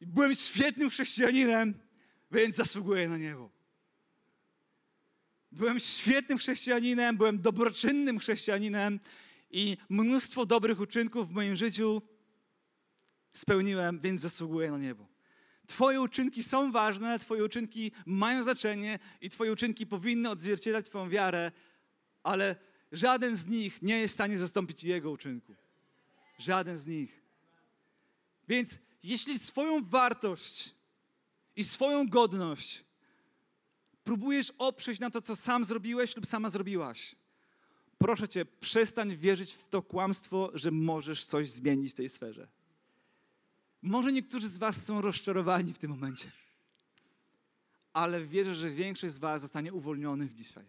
byłem 0.00 0.34
świetnym 0.34 0.90
chrześcijaninem, 0.90 1.74
więc 2.32 2.56
zasługuję 2.56 3.08
na 3.08 3.18
niebo. 3.18 3.50
Byłem 5.52 5.80
świetnym 5.80 6.38
chrześcijaninem, 6.38 7.16
byłem 7.16 7.38
dobroczynnym 7.38 8.18
chrześcijaninem 8.18 9.00
i 9.50 9.76
mnóstwo 9.88 10.46
dobrych 10.46 10.80
uczynków 10.80 11.28
w 11.28 11.32
moim 11.32 11.56
życiu 11.56 12.02
spełniłem, 13.32 14.00
więc 14.00 14.20
zasługuję 14.20 14.70
na 14.70 14.78
niebo. 14.78 15.06
Twoje 15.66 16.00
uczynki 16.00 16.42
są 16.42 16.72
ważne, 16.72 17.18
Twoje 17.18 17.44
uczynki 17.44 17.92
mają 18.06 18.42
znaczenie 18.42 18.98
i 19.20 19.30
Twoje 19.30 19.52
uczynki 19.52 19.86
powinny 19.86 20.30
odzwierciedlać 20.30 20.86
Twoją 20.86 21.08
wiarę, 21.08 21.52
ale 22.22 22.56
żaden 22.92 23.36
z 23.36 23.46
nich 23.46 23.82
nie 23.82 23.98
jest 23.98 24.12
w 24.12 24.14
stanie 24.14 24.38
zastąpić 24.38 24.84
Jego 24.84 25.10
uczynku. 25.10 25.54
Żaden 26.38 26.76
z 26.76 26.86
nich. 26.86 27.22
Więc 28.48 28.78
jeśli 29.02 29.38
swoją 29.38 29.84
wartość 29.84 30.74
i 31.56 31.64
swoją 31.64 32.08
godność 32.08 32.84
próbujesz 34.04 34.52
oprzeć 34.58 35.00
na 35.00 35.10
to, 35.10 35.20
co 35.20 35.36
sam 35.36 35.64
zrobiłeś 35.64 36.16
lub 36.16 36.26
sama 36.26 36.50
zrobiłaś, 36.50 37.16
proszę 37.98 38.28
Cię, 38.28 38.44
przestań 38.44 39.16
wierzyć 39.16 39.52
w 39.52 39.68
to 39.68 39.82
kłamstwo, 39.82 40.50
że 40.54 40.70
możesz 40.70 41.24
coś 41.24 41.50
zmienić 41.50 41.92
w 41.92 41.94
tej 41.94 42.08
sferze. 42.08 42.48
Może 43.82 44.12
niektórzy 44.12 44.48
z 44.48 44.58
Was 44.58 44.84
są 44.84 45.00
rozczarowani 45.00 45.72
w 45.72 45.78
tym 45.78 45.90
momencie, 45.90 46.30
ale 47.92 48.26
wierzę, 48.26 48.54
że 48.54 48.70
większość 48.70 49.14
z 49.14 49.18
Was 49.18 49.42
zostanie 49.42 49.72
uwolnionych 49.72 50.34
dzisiaj. 50.34 50.64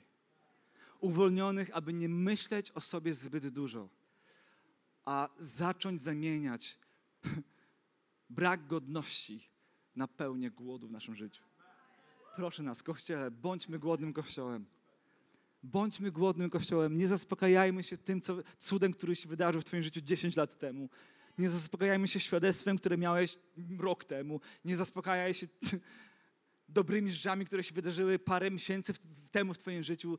Uwolnionych, 0.99 1.69
aby 1.73 1.93
nie 1.93 2.09
myśleć 2.09 2.71
o 2.71 2.81
sobie 2.81 3.13
zbyt 3.13 3.47
dużo, 3.47 3.89
a 5.05 5.29
zacząć 5.37 6.01
zamieniać 6.01 6.79
brak 8.29 8.67
godności 8.67 9.49
na 9.95 10.07
pełnię 10.07 10.51
głodu 10.51 10.87
w 10.87 10.91
naszym 10.91 11.15
życiu. 11.15 11.43
Proszę 12.35 12.63
nas, 12.63 12.83
Kościele, 12.83 13.31
bądźmy 13.31 13.79
głodnym 13.79 14.13
Kościołem. 14.13 14.65
Bądźmy 15.63 16.11
głodnym 16.11 16.49
Kościołem. 16.49 16.97
Nie 16.97 17.07
zaspokajajmy 17.07 17.83
się 17.83 17.97
tym 17.97 18.21
co, 18.21 18.37
cudem, 18.57 18.93
który 18.93 19.15
się 19.15 19.29
wydarzył 19.29 19.61
w 19.61 19.65
Twoim 19.65 19.83
życiu 19.83 20.01
10 20.01 20.35
lat 20.35 20.57
temu. 20.57 20.89
Nie 21.37 21.49
zaspokajajmy 21.49 22.07
się 22.07 22.19
świadectwem, 22.19 22.77
które 22.77 22.97
miałeś 22.97 23.37
rok 23.79 24.05
temu. 24.05 24.41
Nie 24.65 24.77
zaspokajaj 24.77 25.33
się 25.33 25.47
dobrymi 26.69 27.11
rzeczami, 27.11 27.45
które 27.45 27.63
się 27.63 27.73
wydarzyły 27.73 28.19
parę 28.19 28.51
miesięcy 28.51 28.93
temu 29.31 29.53
w 29.53 29.57
Twoim 29.57 29.83
życiu. 29.83 30.17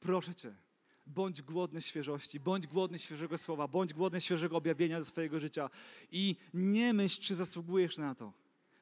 Proszę 0.00 0.34
Cię, 0.34 0.54
bądź 1.06 1.42
głodny 1.42 1.82
świeżości, 1.82 2.40
bądź 2.40 2.66
głodny 2.66 2.98
świeżego 2.98 3.38
słowa, 3.38 3.68
bądź 3.68 3.94
głodny 3.94 4.20
świeżego 4.20 4.56
objawienia 4.56 5.00
ze 5.00 5.06
swojego 5.06 5.40
życia 5.40 5.70
i 6.10 6.36
nie 6.54 6.92
myśl, 6.92 7.20
czy 7.20 7.34
zasługujesz 7.34 7.98
na 7.98 8.14
to. 8.14 8.32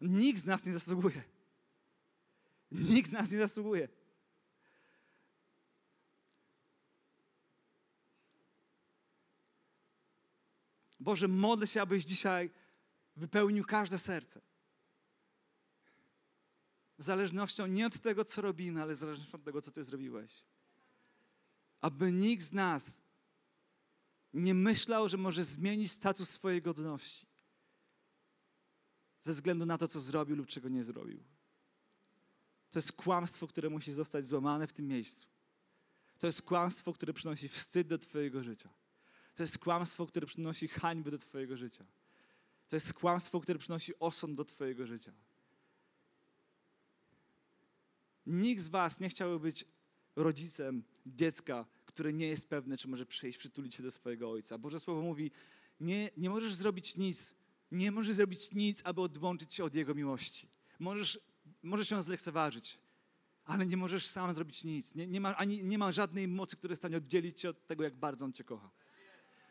Nikt 0.00 0.40
z 0.40 0.46
nas 0.46 0.66
nie 0.66 0.72
zasługuje. 0.72 1.22
Nikt 2.72 3.10
z 3.10 3.12
nas 3.12 3.32
nie 3.32 3.38
zasługuje. 3.38 3.88
Boże, 11.04 11.28
modlę 11.28 11.66
się, 11.66 11.82
abyś 11.82 12.04
dzisiaj 12.04 12.50
wypełnił 13.16 13.64
każde 13.64 13.98
serce. 13.98 14.40
Zależnością 16.98 17.66
nie 17.66 17.86
od 17.86 18.00
tego, 18.00 18.24
co 18.24 18.42
robimy, 18.42 18.82
ale 18.82 18.94
zależnością 18.94 19.38
od 19.38 19.44
tego, 19.44 19.62
co 19.62 19.70
Ty 19.70 19.84
zrobiłeś. 19.84 20.44
Aby 21.80 22.12
nikt 22.12 22.44
z 22.44 22.52
nas 22.52 23.02
nie 24.32 24.54
myślał, 24.54 25.08
że 25.08 25.16
może 25.16 25.44
zmienić 25.44 25.92
status 25.92 26.28
swojej 26.28 26.62
godności 26.62 27.26
ze 29.20 29.32
względu 29.32 29.66
na 29.66 29.78
to, 29.78 29.88
co 29.88 30.00
zrobił 30.00 30.36
lub 30.36 30.46
czego 30.46 30.68
nie 30.68 30.84
zrobił. 30.84 31.24
To 32.70 32.78
jest 32.78 32.92
kłamstwo, 32.92 33.46
które 33.46 33.70
musi 33.70 33.92
zostać 33.92 34.28
złamane 34.28 34.66
w 34.66 34.72
tym 34.72 34.88
miejscu. 34.88 35.26
To 36.18 36.26
jest 36.26 36.42
kłamstwo, 36.42 36.92
które 36.92 37.12
przynosi 37.12 37.48
wstyd 37.48 37.88
do 37.88 37.98
Twojego 37.98 38.42
życia. 38.42 38.68
To 39.34 39.42
jest 39.42 39.58
kłamstwo, 39.58 40.06
które 40.06 40.26
przynosi 40.26 40.68
hańbę 40.68 41.10
do 41.10 41.18
Twojego 41.18 41.56
życia. 41.56 41.84
To 42.68 42.76
jest 42.76 42.94
kłamstwo, 42.94 43.40
które 43.40 43.58
przynosi 43.58 43.98
osąd 43.98 44.34
do 44.34 44.44
Twojego 44.44 44.86
życia. 44.86 45.12
Nikt 48.26 48.62
z 48.62 48.68
Was 48.68 49.00
nie 49.00 49.08
chciałby 49.08 49.38
być 49.38 49.64
rodzicem 50.16 50.82
dziecka, 51.06 51.66
które 51.86 52.12
nie 52.12 52.26
jest 52.26 52.48
pewne, 52.48 52.76
czy 52.76 52.88
może 52.88 53.06
przyjść, 53.06 53.38
przytulić 53.38 53.74
się 53.74 53.82
do 53.82 53.90
swojego 53.90 54.30
ojca. 54.30 54.58
Boże 54.58 54.80
Słowo 54.80 55.02
mówi, 55.02 55.30
nie, 55.80 56.10
nie 56.16 56.30
możesz 56.30 56.54
zrobić 56.54 56.96
nic, 56.96 57.34
nie 57.72 57.90
możesz 57.90 58.16
zrobić 58.16 58.52
nic, 58.52 58.80
aby 58.84 59.00
odłączyć 59.00 59.54
się 59.54 59.64
od 59.64 59.74
Jego 59.74 59.94
miłości. 59.94 60.48
Możesz, 60.78 61.20
możesz 61.62 61.90
ją 61.90 62.02
zlekceważyć, 62.02 62.78
ale 63.44 63.66
nie 63.66 63.76
możesz 63.76 64.06
sam 64.06 64.34
zrobić 64.34 64.64
nic. 64.64 64.94
Nie, 64.94 65.06
nie, 65.06 65.20
ma, 65.20 65.36
ani, 65.36 65.64
nie 65.64 65.78
ma 65.78 65.92
żadnej 65.92 66.28
mocy, 66.28 66.56
która 66.56 66.72
jest 66.72 66.80
w 66.80 66.82
stanie 66.82 66.96
oddzielić 66.96 67.40
cię 67.40 67.50
od 67.50 67.66
tego, 67.66 67.84
jak 67.84 67.96
bardzo 67.96 68.24
On 68.24 68.32
cię 68.32 68.44
kocha 68.44 68.70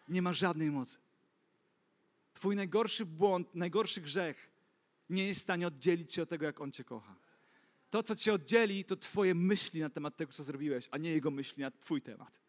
nie 0.08 0.22
ma 0.22 0.34
żadnej 0.34 0.72
mocy. 0.72 0.98
Twój 2.34 2.56
najgorszy 2.56 3.06
błąd, 3.06 3.56
najgorszy 3.56 4.02
grzech 4.02 4.50
nie 5.10 5.28
jest 5.28 5.40
w 5.40 5.44
stanie 5.44 5.68
oddzielić 5.68 6.14
cię 6.14 6.22
od 6.22 6.30
tego, 6.30 6.46
jak 6.46 6.62
On 6.62 6.72
cię 6.72 6.84
kocha. 6.84 7.16
To, 7.90 8.04
co 8.04 8.16
cię 8.16 8.34
oddzieli, 8.34 8.86
to 8.86 8.96
Twoje 8.96 9.36
myśli 9.36 9.82
na 9.82 9.90
temat 9.90 10.18
tego, 10.18 10.32
co 10.32 10.44
zrobiłeś, 10.44 10.88
a 10.92 10.98
nie 10.98 11.12
Jego 11.12 11.32
myśli 11.32 11.62
na 11.62 11.72
Twój 11.72 12.02
temat. 12.02 12.42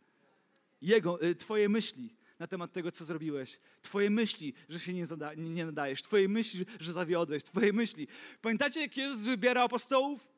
Jego, 0.82 1.24
y, 1.24 1.34
twoje 1.34 1.68
myśli 1.68 2.16
na 2.38 2.46
temat 2.46 2.72
tego, 2.72 2.92
co 2.92 3.04
zrobiłeś. 3.04 3.60
Twoje 3.82 4.10
myśli, 4.10 4.54
że 4.68 4.80
się 4.80 4.94
nie, 4.94 5.06
zada, 5.06 5.34
nie, 5.34 5.50
nie 5.50 5.66
nadajesz. 5.66 6.02
Twoje 6.02 6.28
myśli, 6.28 6.66
że 6.80 6.92
zawiodłeś. 6.92 7.42
Twoje 7.42 7.72
myśli. 7.72 8.08
Pamiętacie, 8.42 8.80
jak 8.80 8.96
Jezus 8.96 9.20
wybiera 9.20 9.62
apostołów? 9.62 10.33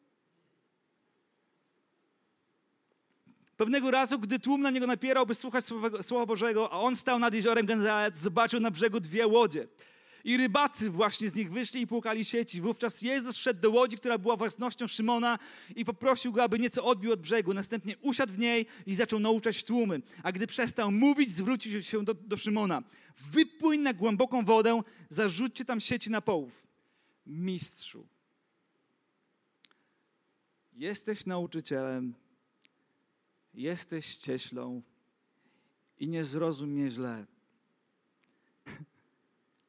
Pewnego 3.56 3.90
razu, 3.90 4.18
gdy 4.18 4.38
tłum 4.38 4.60
na 4.60 4.70
niego 4.70 4.86
napierał, 4.86 5.26
by 5.26 5.34
słuchać 5.34 5.64
Słowa 6.02 6.26
Bożego, 6.26 6.72
a 6.72 6.80
on 6.80 6.96
stał 6.96 7.18
nad 7.18 7.34
jeziorem 7.34 7.66
Genezaret, 7.66 8.18
zobaczył 8.18 8.60
na 8.60 8.70
brzegu 8.70 9.00
dwie 9.00 9.26
łodzie. 9.26 9.68
I 10.25 10.36
rybacy 10.36 10.90
właśnie 10.90 11.28
z 11.28 11.34
nich 11.34 11.52
wyszli 11.52 11.80
i 11.80 11.86
płukali 11.86 12.25
sieci. 12.25 12.60
Wówczas 12.60 13.02
Jezus 13.02 13.36
szedł 13.36 13.60
do 13.60 13.70
łodzi, 13.70 13.96
która 13.96 14.18
była 14.18 14.36
własnością 14.36 14.86
Szymona 14.86 15.38
i 15.76 15.84
poprosił 15.84 16.32
go, 16.32 16.42
aby 16.42 16.58
nieco 16.58 16.84
odbił 16.84 17.12
od 17.12 17.20
brzegu. 17.20 17.54
Następnie 17.54 17.96
usiadł 17.98 18.32
w 18.32 18.38
niej 18.38 18.66
i 18.86 18.94
zaczął 18.94 19.20
nauczać 19.20 19.64
tłumy. 19.64 20.02
A 20.22 20.32
gdy 20.32 20.46
przestał 20.46 20.92
mówić, 20.92 21.30
zwrócił 21.30 21.82
się 21.82 22.04
do, 22.04 22.14
do 22.14 22.36
Szymona. 22.36 22.82
Wypłyń 23.30 23.80
na 23.80 23.92
głęboką 23.92 24.44
wodę, 24.44 24.82
zarzućcie 25.10 25.64
tam 25.64 25.80
sieci 25.80 26.10
na 26.10 26.20
połów. 26.20 26.66
Mistrzu, 27.26 28.06
jesteś 30.72 31.26
nauczycielem, 31.26 32.14
jesteś 33.56 34.16
cieślą 34.16 34.82
i 35.98 36.08
nie 36.08 36.25
zrozum 36.25 36.88
źle 36.88 37.26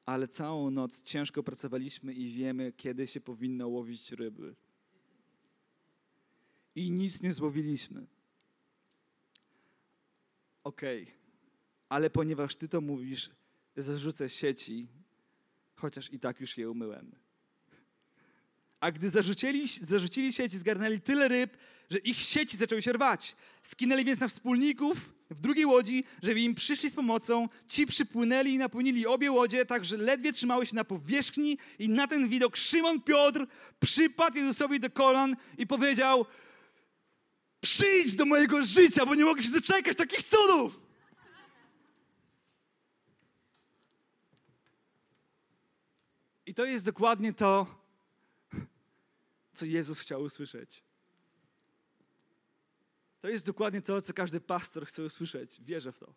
ale 0.05 0.27
całą 0.27 0.69
noc 0.69 1.03
ciężko 1.03 1.43
pracowaliśmy 1.43 2.13
i 2.13 2.31
wiemy, 2.31 2.73
kiedy 2.77 3.07
się 3.07 3.21
powinno 3.21 3.67
łowić 3.67 4.11
ryby. 4.11 4.55
I 6.75 6.91
nic 6.91 7.21
nie 7.21 7.33
złowiliśmy. 7.33 8.07
Okej, 10.63 11.03
okay. 11.03 11.15
ale 11.89 12.09
ponieważ 12.09 12.55
ty 12.55 12.69
to 12.69 12.81
mówisz, 12.81 13.29
zarzucę 13.75 14.29
sieci, 14.29 14.87
chociaż 15.75 16.13
i 16.13 16.19
tak 16.19 16.39
już 16.39 16.57
je 16.57 16.69
umyłem. 16.69 17.15
A 18.79 18.91
gdy 18.91 19.09
zarzucili, 19.09 19.67
zarzucili 19.67 20.33
sieci, 20.33 20.57
zgarnęli 20.57 21.01
tyle 21.01 21.27
ryb, 21.27 21.57
że 21.89 21.97
ich 21.97 22.17
sieci 22.17 22.57
zaczęły 22.57 22.81
się 22.81 22.93
rwać. 22.93 23.35
Skinęli 23.63 24.05
więc 24.05 24.19
na 24.19 24.27
wspólników 24.27 25.13
w 25.29 25.39
drugiej 25.39 25.65
łodzi, 25.65 26.03
żeby 26.23 26.41
im 26.41 26.55
przyszli 26.55 26.89
z 26.89 26.95
pomocą. 26.95 27.49
Ci 27.67 27.85
przypłynęli 27.85 28.53
i 28.53 28.57
napełnili 28.57 29.07
obie 29.07 29.31
łodzie, 29.31 29.65
tak 29.65 29.85
że 29.85 29.97
ledwie 29.97 30.33
trzymały 30.33 30.65
się 30.65 30.75
na 30.75 30.83
powierzchni 30.83 31.57
i 31.79 31.89
na 31.89 32.07
ten 32.07 32.29
widok 32.29 32.57
Szymon 32.57 33.01
Piotr 33.01 33.47
przypadł 33.79 34.37
Jezusowi 34.37 34.79
do 34.79 34.89
kolan 34.89 35.35
i 35.57 35.67
powiedział 35.67 36.25
przyjdź 37.61 38.15
do 38.15 38.25
mojego 38.25 38.63
życia, 38.63 39.05
bo 39.05 39.15
nie 39.15 39.25
mogę 39.25 39.43
się 39.43 39.51
doczekać 39.51 39.97
takich 39.97 40.23
cudów. 40.23 40.79
I 46.45 46.53
to 46.53 46.65
jest 46.65 46.85
dokładnie 46.85 47.33
to, 47.33 47.67
co 49.53 49.65
Jezus 49.65 49.99
chciał 49.99 50.21
usłyszeć. 50.21 50.86
To 53.27 53.31
jest 53.31 53.45
dokładnie 53.45 53.81
to, 53.81 54.01
co 54.01 54.13
każdy 54.13 54.39
pastor 54.39 54.85
chce 54.85 55.03
usłyszeć. 55.03 55.61
Wierzę 55.61 55.91
w 55.91 55.99
to. 55.99 56.13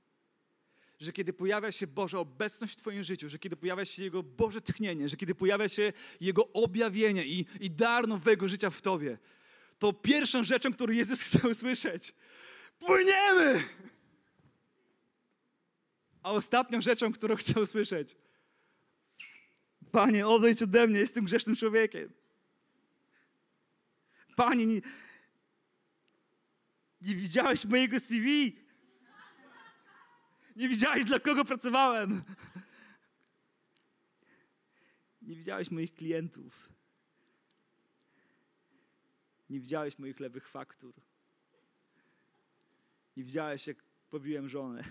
Że 1.01 1.13
kiedy 1.13 1.33
pojawia 1.33 1.73
się 1.73 1.87
Boża 1.87 2.19
obecność 2.19 2.73
w 2.73 2.77
Twoim 2.77 3.03
życiu, 3.03 3.29
że 3.29 3.39
kiedy 3.39 3.57
pojawia 3.57 3.85
się 3.85 4.03
Jego 4.03 4.23
Boże 4.23 4.61
tchnienie, 4.61 5.09
że 5.09 5.17
kiedy 5.17 5.35
pojawia 5.35 5.69
się 5.69 5.93
Jego 6.21 6.53
objawienie 6.53 7.27
i, 7.27 7.47
i 7.61 7.71
dar 7.71 8.09
nowego 8.09 8.49
życia 8.49 8.71
w 8.71 8.83
Tobie, 8.83 9.19
to 9.79 9.93
pierwszą 9.93 10.45
rzeczą, 10.45 10.73
którą 10.73 10.93
Jezus 10.93 11.23
chce 11.23 11.49
usłyszeć, 11.49 12.15
płyniemy! 12.79 13.63
A 16.23 16.33
ostatnią 16.33 16.81
rzeczą, 16.81 17.13
którą 17.13 17.37
chcę 17.37 17.61
usłyszeć, 17.61 18.17
Panie, 19.93 20.27
odejdź 20.27 20.63
ode 20.63 20.87
mnie, 20.87 21.01
jestem 21.01 21.25
grzesznym 21.25 21.57
człowiekiem. 21.57 22.13
Panie, 24.37 24.81
nie, 27.03 27.15
widziałeś 27.15 27.65
mojego 27.65 28.01
CV. 28.01 28.57
Nie 30.57 30.69
widziałeś, 30.69 31.05
dla 31.05 31.21
kogo 31.21 31.45
pracowałem. 31.45 32.23
Nie 35.23 35.37
widziałeś 35.37 35.71
moich 35.71 35.95
klientów. 35.95 36.69
Nie 39.51 39.61
widziałeś 39.61 39.99
moich 39.99 40.21
lewych 40.21 40.49
faktur. 40.49 40.95
Nie 43.17 43.25
widziałeś, 43.25 43.67
jak 43.67 43.83
pobiłem 44.11 44.49
żonę. 44.49 44.85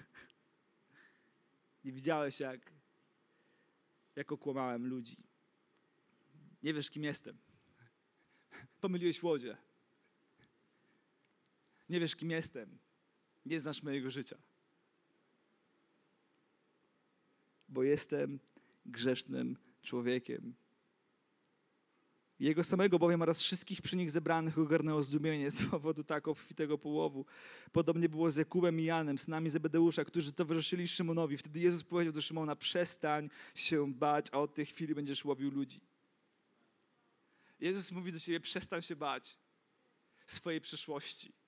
Nie 1.84 1.92
widziałeś, 1.92 2.40
jak, 2.40 2.72
jak 4.16 4.32
okłamałem 4.32 4.88
ludzi. 4.88 5.18
Nie 6.64 6.74
wiesz, 6.74 6.90
kim 6.90 7.04
jestem. 7.04 7.38
Pomyliłeś 8.82 9.24
łodzie. 9.24 9.58
Nie 11.90 12.00
wiesz, 12.00 12.16
kim 12.16 12.32
jestem. 12.32 12.78
Nie 13.46 13.60
znasz 13.60 13.84
mojego 13.84 14.12
życia. 14.12 14.38
Bo 17.70 17.84
jestem 17.84 18.40
grzesznym 18.86 19.58
człowiekiem. 19.82 20.54
Jego 22.40 22.64
samego 22.64 23.00
bowiem 23.00 23.22
oraz 23.22 23.42
wszystkich 23.42 23.82
przy 23.82 23.98
nich 23.98 24.12
zebranych 24.12 24.60
ogarnęło 24.60 25.04
zdumienie 25.04 25.52
z 25.52 25.70
powodu 25.70 26.04
tak 26.04 26.28
obfitego 26.28 26.78
połowu. 26.78 27.26
Podobnie 27.72 28.10
było 28.10 28.32
z 28.32 28.36
Jakubem 28.36 28.80
i 28.80 28.84
Janem, 28.84 29.18
synami 29.18 29.50
Zebedeusza, 29.50 30.06
którzy 30.06 30.34
towarzyszyli 30.34 30.88
Szymonowi. 30.88 31.38
Wtedy 31.38 31.60
Jezus 31.60 31.84
powiedział 31.84 32.14
do 32.14 32.22
Szymona, 32.22 32.56
przestań 32.56 33.30
się 33.56 33.94
bać, 33.94 34.28
a 34.32 34.40
od 34.40 34.54
tej 34.54 34.66
chwili 34.66 34.96
będziesz 34.96 35.26
łowił 35.26 35.52
ludzi. 35.52 35.82
Jezus 37.60 37.92
mówi 37.92 38.12
do 38.12 38.20
ciebie, 38.20 38.40
przestań 38.40 38.82
się 38.82 38.96
bać 38.96 39.40
swojej 40.28 40.62
przyszłości. 40.62 41.39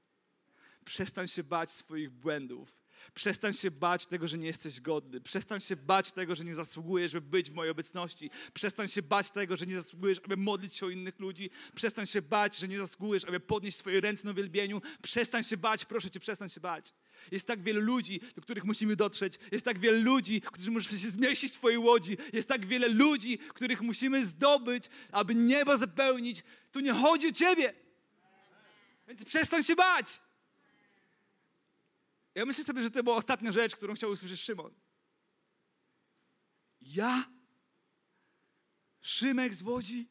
Przestań 0.86 1.28
się 1.28 1.44
bać 1.44 1.72
swoich 1.72 2.10
błędów. 2.10 2.82
Przestań 3.14 3.54
się 3.54 3.72
bać 3.72 4.08
tego, 4.08 4.28
że 4.28 4.38
nie 4.38 4.48
jesteś 4.48 4.82
godny. 4.82 5.22
Przestań 5.22 5.60
się 5.60 5.76
bać 5.76 6.12
tego, 6.12 6.36
że 6.36 6.46
nie 6.46 6.56
zasługujesz, 6.56 7.12
żeby 7.12 7.28
być 7.28 7.52
w 7.52 7.54
mojej 7.54 7.72
obecności. 7.72 8.30
Przestań 8.54 8.88
się 8.88 9.02
bać 9.02 9.32
tego, 9.32 9.56
że 9.56 9.66
nie 9.66 9.76
zasługujesz, 9.76 10.22
aby 10.26 10.38
modlić 10.38 10.76
się 10.76 10.86
o 10.86 10.90
innych 10.90 11.20
ludzi. 11.20 11.50
Przestań 11.76 12.06
się 12.06 12.22
bać, 12.22 12.58
że 12.58 12.68
nie 12.68 12.80
zasługujesz, 12.80 13.26
aby 13.26 13.40
podnieść 13.40 13.78
swoje 13.78 14.02
ręce 14.02 14.28
na 14.28 14.34
wielbieniu. 14.34 14.82
Przestań 15.02 15.44
się 15.44 15.58
bać, 15.58 15.86
proszę 15.86 16.12
cię, 16.12 16.20
przestań 16.20 16.50
się 16.50 16.62
bać. 16.62 16.94
Jest 17.32 17.48
tak 17.48 17.64
wiele 17.64 17.80
ludzi, 17.80 18.22
do 18.36 18.42
których 18.42 18.64
musimy 18.64 18.96
dotrzeć. 18.96 19.40
Jest 19.52 19.66
tak 19.66 19.80
wiele 19.80 19.98
ludzi, 19.98 20.42
którzy 20.42 20.72
muszą 20.72 20.98
się 20.98 21.10
zmieścić 21.10 21.52
w 21.52 21.56
swojej 21.56 21.78
łodzi. 21.78 22.18
Jest 22.34 22.50
tak 22.50 22.66
wiele 22.66 22.88
ludzi, 22.88 23.38
których 23.38 23.82
musimy 23.82 24.26
zdobyć, 24.26 24.84
aby 25.12 25.36
niebo 25.36 25.78
zapełnić. 25.78 26.44
Tu 26.72 26.80
nie 26.80 26.94
chodzi 26.94 27.28
o 27.28 27.32
ciebie. 27.32 27.74
Więc 29.08 29.26
przestań 29.26 29.64
się 29.64 29.76
bać. 29.76 30.22
Ja 32.36 32.46
myślę 32.46 32.64
sobie, 32.64 32.82
że 32.82 32.92
to 32.92 33.04
była 33.04 33.16
ostatnia 33.16 33.52
rzecz, 33.52 33.76
którą 33.76 33.94
chciał 33.94 34.12
usłyszeć 34.12 34.42
Szymon. 34.42 34.74
Ja? 36.82 37.32
Szymek 39.02 39.54
z 39.54 39.62
Łodzi? 39.62 40.11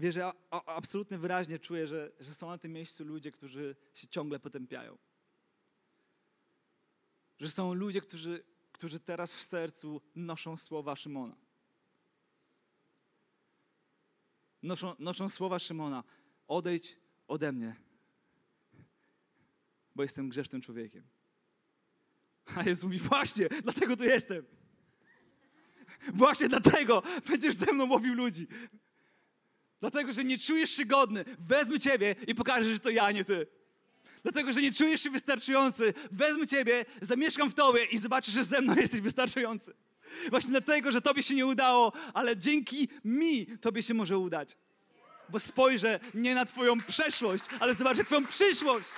Wiesz, 0.00 0.16
ja 0.16 0.32
absolutnie 0.50 1.18
wyraźnie 1.18 1.58
czuję, 1.58 1.86
że, 1.86 2.12
że 2.20 2.34
są 2.34 2.48
na 2.48 2.58
tym 2.58 2.72
miejscu 2.72 3.04
ludzie, 3.04 3.32
którzy 3.32 3.76
się 3.94 4.08
ciągle 4.08 4.38
potępiają. 4.38 4.98
Że 7.38 7.50
są 7.50 7.74
ludzie, 7.74 8.00
którzy, 8.00 8.44
którzy 8.72 9.00
teraz 9.00 9.34
w 9.36 9.42
sercu 9.42 10.00
noszą 10.14 10.56
słowa 10.56 10.96
Szymona. 10.96 11.36
Noszą, 14.62 14.94
noszą 14.98 15.28
słowa 15.28 15.58
Szymona. 15.58 16.04
Odejdź 16.48 16.96
ode 17.28 17.52
mnie, 17.52 17.76
bo 19.94 20.02
jestem 20.02 20.28
grzesznym 20.28 20.62
człowiekiem. 20.62 21.04
A 22.56 22.62
Jezus 22.62 22.84
mówi, 22.84 22.98
właśnie, 22.98 23.48
dlatego 23.62 23.96
tu 23.96 24.04
jestem. 24.04 24.46
Właśnie 26.14 26.48
dlatego 26.48 27.02
będziesz 27.28 27.54
ze 27.54 27.72
mną 27.72 27.88
łowił 27.88 28.14
ludzi. 28.14 28.46
Dlatego, 29.80 30.12
że 30.12 30.24
nie 30.24 30.38
czujesz 30.38 30.70
się 30.70 30.84
godny, 30.84 31.24
wezmę 31.38 31.80
ciebie 31.80 32.16
i 32.26 32.34
pokażę, 32.34 32.70
że 32.70 32.78
to 32.78 32.90
ja, 32.90 33.10
nie 33.10 33.24
ty. 33.24 33.46
Dlatego, 34.22 34.52
że 34.52 34.62
nie 34.62 34.72
czujesz 34.72 35.02
się 35.02 35.10
wystarczający, 35.10 35.94
wezmę 36.10 36.46
ciebie, 36.46 36.84
zamieszkam 37.02 37.50
w 37.50 37.54
tobie 37.54 37.84
i 37.84 37.98
zobaczysz, 37.98 38.34
że 38.34 38.44
ze 38.44 38.60
mną 38.60 38.76
jesteś 38.76 39.00
wystarczający. 39.00 39.74
Właśnie 40.30 40.50
dlatego, 40.50 40.92
że 40.92 41.00
tobie 41.00 41.22
się 41.22 41.34
nie 41.34 41.46
udało, 41.46 41.92
ale 42.14 42.36
dzięki 42.36 42.88
mi 43.04 43.46
tobie 43.46 43.82
się 43.82 43.94
może 43.94 44.18
udać. 44.18 44.56
Bo 45.28 45.38
spojrzę 45.38 46.00
nie 46.14 46.34
na 46.34 46.44
twoją 46.44 46.80
przeszłość, 46.80 47.44
ale 47.60 47.74
zobaczę 47.74 48.04
twoją 48.04 48.26
przyszłość. 48.26 48.88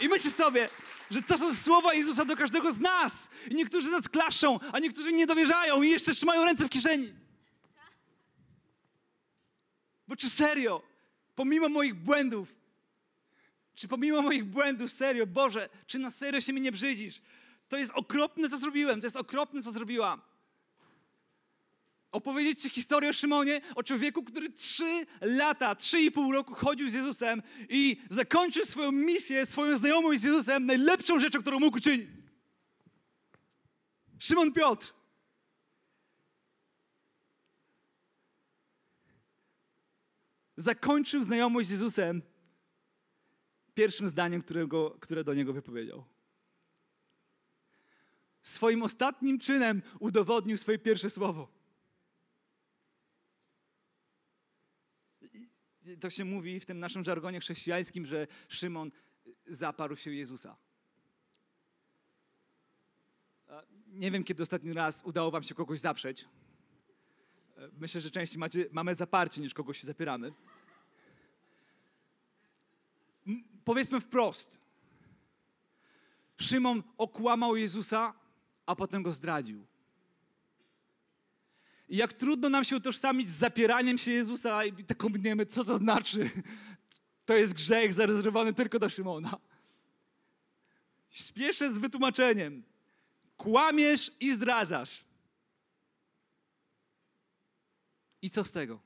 I 0.00 0.08
myślę 0.08 0.30
sobie, 0.30 0.68
że 1.10 1.22
to 1.22 1.38
są 1.38 1.54
słowa 1.54 1.94
Jezusa 1.94 2.24
do 2.24 2.36
każdego 2.36 2.72
z 2.72 2.80
nas. 2.80 3.30
I 3.50 3.54
niektórzy 3.54 3.90
nas 3.90 4.08
klaszczą, 4.08 4.58
a 4.72 4.78
niektórzy 4.78 5.12
nie 5.12 5.26
dowierzają 5.26 5.82
i 5.82 5.90
jeszcze 5.90 6.12
trzymają 6.12 6.44
ręce 6.44 6.64
w 6.64 6.68
kieszeni. 6.68 7.12
Bo 10.10 10.16
czy 10.16 10.30
serio, 10.30 10.82
pomimo 11.34 11.68
moich 11.68 11.94
błędów, 11.94 12.54
Czy 13.74 13.88
pomimo 13.88 14.22
moich 14.22 14.44
błędów, 14.44 14.92
serio, 14.92 15.26
Boże, 15.26 15.68
czy 15.86 15.98
na 15.98 16.10
serio 16.10 16.40
się 16.40 16.52
mnie 16.52 16.62
nie 16.62 16.72
brzydzisz? 16.72 17.22
To 17.68 17.76
jest 17.76 17.92
okropne, 17.92 18.48
co 18.48 18.58
zrobiłem, 18.58 19.00
to 19.00 19.06
jest 19.06 19.16
okropne, 19.16 19.62
co 19.62 19.72
zrobiłam. 19.72 20.20
Opowiedzieć 22.12 22.62
Ci 22.62 22.70
historię 22.70 23.10
o 23.10 23.12
Szymonie, 23.12 23.60
o 23.74 23.82
człowieku, 23.82 24.22
który 24.22 24.50
trzy 24.50 25.06
lata, 25.20 25.74
trzy 25.74 26.00
i 26.00 26.10
pół 26.10 26.32
roku 26.32 26.54
chodził 26.54 26.90
z 26.90 26.94
Jezusem 26.94 27.42
i 27.68 27.96
zakończył 28.10 28.64
swoją 28.64 28.92
misję, 28.92 29.46
swoją 29.46 29.76
znajomość 29.76 30.20
z 30.20 30.24
Jezusem 30.24 30.66
najlepszą 30.66 31.18
rzeczą, 31.18 31.40
którą 31.40 31.60
mógł 31.60 31.80
czynić. 31.80 32.08
Szymon 34.18 34.52
Piotr. 34.52 34.99
Zakończył 40.60 41.22
znajomość 41.22 41.68
z 41.68 41.70
Jezusem 41.70 42.22
pierwszym 43.74 44.08
zdaniem, 44.08 44.42
którego, 44.42 44.90
które 44.90 45.24
do 45.24 45.34
niego 45.34 45.52
wypowiedział. 45.52 46.04
Swoim 48.42 48.82
ostatnim 48.82 49.38
czynem 49.38 49.82
udowodnił 50.00 50.56
swoje 50.56 50.78
pierwsze 50.78 51.10
słowo. 51.10 51.48
I 55.82 55.98
to 55.98 56.10
się 56.10 56.24
mówi 56.24 56.60
w 56.60 56.66
tym 56.66 56.80
naszym 56.80 57.04
żargonie 57.04 57.40
chrześcijańskim, 57.40 58.06
że 58.06 58.26
Szymon 58.48 58.90
zaparł 59.46 59.96
się 59.96 60.12
Jezusa. 60.12 60.56
Nie 63.86 64.10
wiem, 64.10 64.24
kiedy 64.24 64.42
ostatni 64.42 64.72
raz 64.72 65.02
udało 65.04 65.30
wam 65.30 65.42
się 65.42 65.54
kogoś 65.54 65.80
zaprzeć. 65.80 66.28
Myślę, 67.80 68.00
że 68.00 68.10
częściej 68.10 68.38
macie, 68.38 68.66
mamy 68.72 68.94
zaparcie 68.94 69.40
niż 69.40 69.54
kogoś 69.54 69.80
się 69.80 69.86
zapieramy. 69.86 70.32
M- 73.26 73.44
powiedzmy 73.64 74.00
wprost. 74.00 74.60
Szymon 76.36 76.82
okłamał 76.98 77.56
Jezusa, 77.56 78.14
a 78.66 78.76
potem 78.76 79.02
go 79.02 79.12
zdradził. 79.12 79.66
I 81.88 81.96
jak 81.96 82.12
trudno 82.12 82.48
nam 82.48 82.64
się 82.64 82.76
utożsamić 82.76 83.30
z 83.30 83.38
zapieraniem 83.38 83.98
się 83.98 84.10
Jezusa 84.10 84.64
i 84.64 84.84
tak 84.84 84.96
kombinujemy, 84.96 85.46
co 85.46 85.64
to 85.64 85.76
znaczy. 85.76 86.30
To 87.26 87.34
jest 87.34 87.54
grzech 87.54 87.92
zarezerwowany 87.94 88.54
tylko 88.54 88.78
do 88.78 88.88
Szymona. 88.88 89.36
Śpieszę 91.10 91.74
z 91.74 91.78
wytłumaczeniem. 91.78 92.62
Kłamiesz 93.36 94.12
i 94.20 94.34
zdradzasz. 94.34 95.04
I 98.22 98.30
co 98.30 98.44
z 98.44 98.52
tego? 98.52 98.80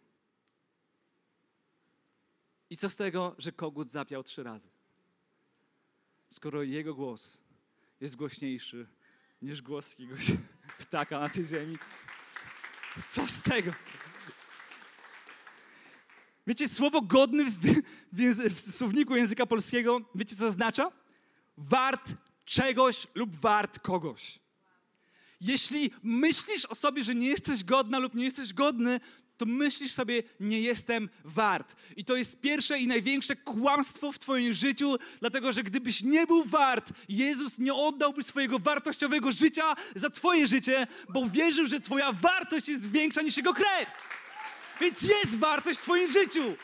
I 2.71 2.77
co 2.77 2.91
z 2.91 2.97
tego, 2.97 3.35
że 3.39 3.53
kogut 3.53 3.91
zapiał 3.91 4.23
trzy 4.23 4.43
razy? 4.43 4.69
Skoro 6.29 6.63
jego 6.63 6.95
głos 6.95 7.41
jest 8.01 8.17
głośniejszy 8.17 8.87
niż 9.43 9.63
głos 9.63 9.91
jakiegoś 9.91 10.33
ptaka 10.81 11.21
na 11.21 11.29
tej 11.29 11.47
ziemi. 11.47 11.79
Co 13.13 13.27
z 13.27 13.43
tego? 13.43 13.73
Wiecie, 16.47 16.69
słowo 16.69 17.03
godny 17.03 17.45
w, 17.45 17.57
w, 18.13 18.55
w 18.55 18.77
słowniku 18.77 19.17
języka 19.17 19.47
polskiego, 19.47 20.01
wiecie 20.15 20.37
co 20.37 20.47
oznacza? 20.47 20.93
Wart 21.57 22.15
czegoś 22.45 23.07
lub 23.15 23.37
wart 23.37 23.79
kogoś. 23.79 24.39
Jeśli 25.41 25.91
myślisz 26.03 26.67
o 26.67 26.75
sobie, 26.75 27.05
że 27.05 27.15
nie 27.15 27.29
jesteś 27.29 27.65
godna 27.65 27.99
lub 27.99 28.15
nie 28.15 28.25
jesteś 28.25 28.53
godny, 28.53 29.01
to 29.37 29.47
myślisz 29.47 29.93
sobie, 29.93 30.23
nie 30.41 30.61
jestem 30.61 31.09
wart. 31.25 31.77
I 31.97 32.05
to 32.05 32.17
jest 32.17 32.41
pierwsze 32.41 32.79
i 32.79 32.87
największe 32.87 33.37
kłamstwo 33.37 34.13
w 34.13 34.19
Twoim 34.19 34.53
życiu, 34.53 34.97
dlatego 35.21 35.53
że 35.53 35.63
gdybyś 35.63 36.03
nie 36.03 36.27
był 36.27 36.45
wart, 36.45 36.93
Jezus 37.09 37.59
nie 37.59 37.75
oddałby 37.75 38.23
swojego 38.23 38.59
wartościowego 38.59 39.33
życia 39.33 39.75
za 39.95 40.11
Twoje 40.11 40.47
życie, 40.47 40.87
bo 41.09 41.29
wierzył, 41.29 41.67
że 41.67 41.81
Twoja 41.81 42.13
wartość 42.13 42.69
jest 42.69 42.91
większa 42.91 43.23
niż 43.23 43.37
Jego 43.37 43.55
krew. 43.55 43.91
Więc 44.81 45.03
jest 45.03 45.39
wartość 45.39 45.79
w 45.79 45.83
Twoim 45.83 46.13
życiu. 46.13 46.57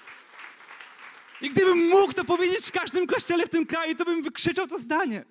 I 1.41 1.51
gdybym 1.51 1.89
mógł 1.89 2.13
to 2.13 2.25
powiedzieć 2.25 2.67
w 2.67 2.73
każdym 2.73 3.07
kościele 3.07 3.47
w 3.47 3.51
tym 3.51 3.67
kraju, 3.67 3.95
to 3.95 4.05
bym 4.05 4.23
wykrzyczał 4.23 4.67
to 4.67 4.79
zdanie. 4.79 5.25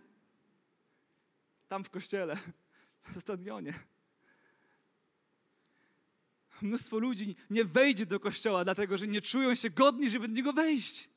Tam 1.67 1.84
w 1.84 1.89
kościele, 1.89 2.38
na 3.15 3.21
stadionie. 3.21 3.73
Mnóstwo 6.62 7.00
ludzi 7.00 7.36
nie 7.50 7.65
wejdzie 7.65 8.06
do 8.06 8.19
kościoła, 8.19 8.63
dlatego 8.63 8.98
że 8.98 9.08
nie 9.08 9.22
czują 9.22 9.56
się 9.56 9.69
godni, 9.69 10.10
żeby 10.10 10.28
do 10.28 10.34
niego 10.34 10.54
wejść. 10.54 11.10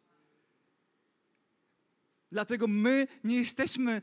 Dlatego 2.32 2.66
my 2.66 3.06
nie 3.24 3.36
jesteśmy 3.36 4.02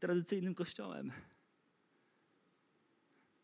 tradycyjnym 0.00 0.54
kościołem. 0.54 1.12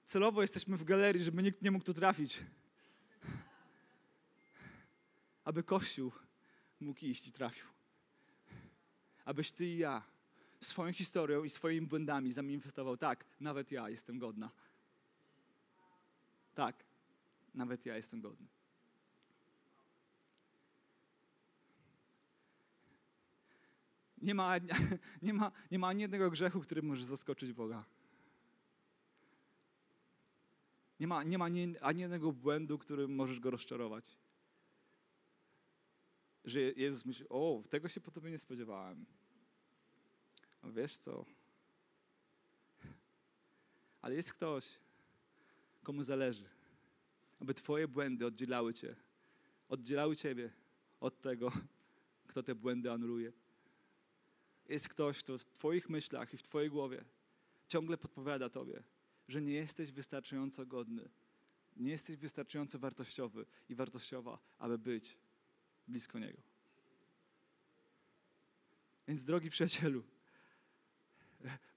Celowo 0.04 0.42
jesteśmy 0.42 0.76
w 0.76 0.84
galerii, 0.84 1.24
żeby 1.24 1.42
nikt 1.42 1.62
nie 1.62 1.70
mógł 1.70 1.84
tu 1.84 1.94
trafić. 1.94 2.42
Aby 5.44 5.62
Kościół 5.62 6.12
mógł 6.80 7.04
iść 7.04 7.28
i 7.28 7.32
trafił. 7.32 7.64
Abyś 9.24 9.52
ty 9.52 9.66
i 9.66 9.78
ja 9.78 10.13
swoją 10.64 10.92
historią 10.92 11.44
i 11.44 11.50
swoimi 11.50 11.86
błędami 11.86 12.32
zamanifestował, 12.32 12.96
tak, 12.96 13.24
nawet 13.40 13.72
ja 13.72 13.88
jestem 13.88 14.18
godna. 14.18 14.50
Tak, 16.54 16.84
nawet 17.54 17.86
ja 17.86 17.96
jestem 17.96 18.20
godny. 18.20 18.46
Nie 24.24 24.34
ma, 24.34 24.54
nie, 25.22 25.34
ma, 25.34 25.52
nie 25.70 25.78
ma 25.78 25.88
ani 25.88 26.02
jednego 26.02 26.30
grzechu, 26.30 26.60
który 26.60 26.82
może 26.82 27.04
zaskoczyć 27.04 27.52
Boga. 27.52 27.84
Nie 31.00 31.06
ma, 31.06 31.22
nie 31.22 31.38
ma 31.38 31.44
ani, 31.44 31.78
ani 31.78 32.00
jednego 32.00 32.32
błędu, 32.32 32.78
którym 32.78 33.14
możesz 33.14 33.40
go 33.40 33.50
rozczarować. 33.50 34.18
Że 36.44 36.60
Jezus 36.60 37.04
myśli, 37.04 37.26
o, 37.28 37.62
tego 37.70 37.88
się 37.88 38.00
po 38.00 38.10
tobie 38.10 38.30
nie 38.30 38.38
spodziewałem. 38.38 39.06
A 40.64 40.70
wiesz 40.70 40.96
co? 40.96 41.24
Ale 44.02 44.14
jest 44.14 44.32
ktoś, 44.32 44.78
komu 45.82 46.02
zależy, 46.02 46.44
aby 47.40 47.54
Twoje 47.54 47.88
błędy 47.88 48.26
oddzielały 48.26 48.74
Cię, 48.74 48.96
oddzielały 49.68 50.16
Ciebie 50.16 50.52
od 51.00 51.20
tego, 51.20 51.52
kto 52.26 52.42
te 52.42 52.54
błędy 52.54 52.92
anuluje. 52.92 53.32
Jest 54.68 54.88
ktoś, 54.88 55.18
kto 55.18 55.38
w 55.38 55.44
Twoich 55.44 55.88
myślach 55.88 56.34
i 56.34 56.36
w 56.36 56.42
Twojej 56.42 56.70
głowie 56.70 57.04
ciągle 57.68 57.96
podpowiada 57.96 58.48
Tobie, 58.48 58.82
że 59.28 59.42
nie 59.42 59.52
jesteś 59.52 59.92
wystarczająco 59.92 60.66
godny, 60.66 61.08
nie 61.76 61.90
jesteś 61.90 62.16
wystarczająco 62.16 62.78
wartościowy 62.78 63.46
i 63.68 63.74
wartościowa, 63.74 64.38
aby 64.58 64.78
być 64.78 65.18
blisko 65.88 66.18
Niego. 66.18 66.42
Więc 69.08 69.24
drogi 69.24 69.50
przyjacielu, 69.50 70.02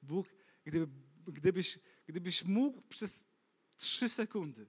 Bóg, 0.01 0.27
gdyby, 0.65 0.87
gdybyś, 1.27 1.79
gdybyś 2.07 2.43
mógł 2.43 2.81
przez 2.81 3.23
trzy 3.77 4.09
sekundy 4.09 4.67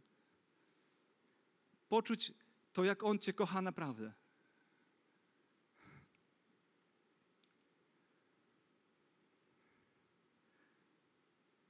poczuć 1.89 2.33
to, 2.73 2.85
jak 2.85 3.03
On 3.03 3.19
Cię 3.19 3.33
kocha 3.33 3.63
naprawdę. 3.63 4.13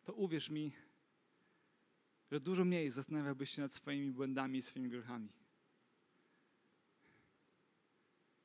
To 0.04 0.14
uwierz 0.14 0.50
mi, 0.50 0.72
że 2.30 2.40
dużo 2.40 2.64
mniej 2.64 2.90
zastanawiałbyś 2.90 3.50
się 3.50 3.62
nad 3.62 3.74
swoimi 3.74 4.10
błędami 4.10 4.58
i 4.58 4.62
swoimi 4.62 4.88
grzechami. 4.88 5.28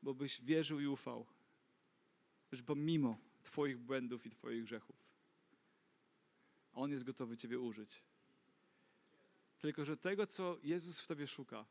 Bo 0.01 0.13
byś 0.13 0.41
wierzył 0.41 0.79
i 0.79 0.87
ufał, 0.87 1.25
że 2.51 2.63
pomimo 2.63 3.17
Twoich 3.43 3.77
błędów 3.77 4.25
i 4.25 4.29
Twoich 4.29 4.63
grzechów. 4.63 4.95
On 6.73 6.91
jest 6.91 7.03
gotowy 7.03 7.37
Ciebie 7.37 7.59
użyć. 7.59 8.03
Tylko, 9.57 9.85
że 9.85 9.97
tego, 9.97 10.27
co 10.27 10.57
Jezus 10.63 10.99
w 10.99 11.07
Tobie 11.07 11.27
szuka, 11.27 11.65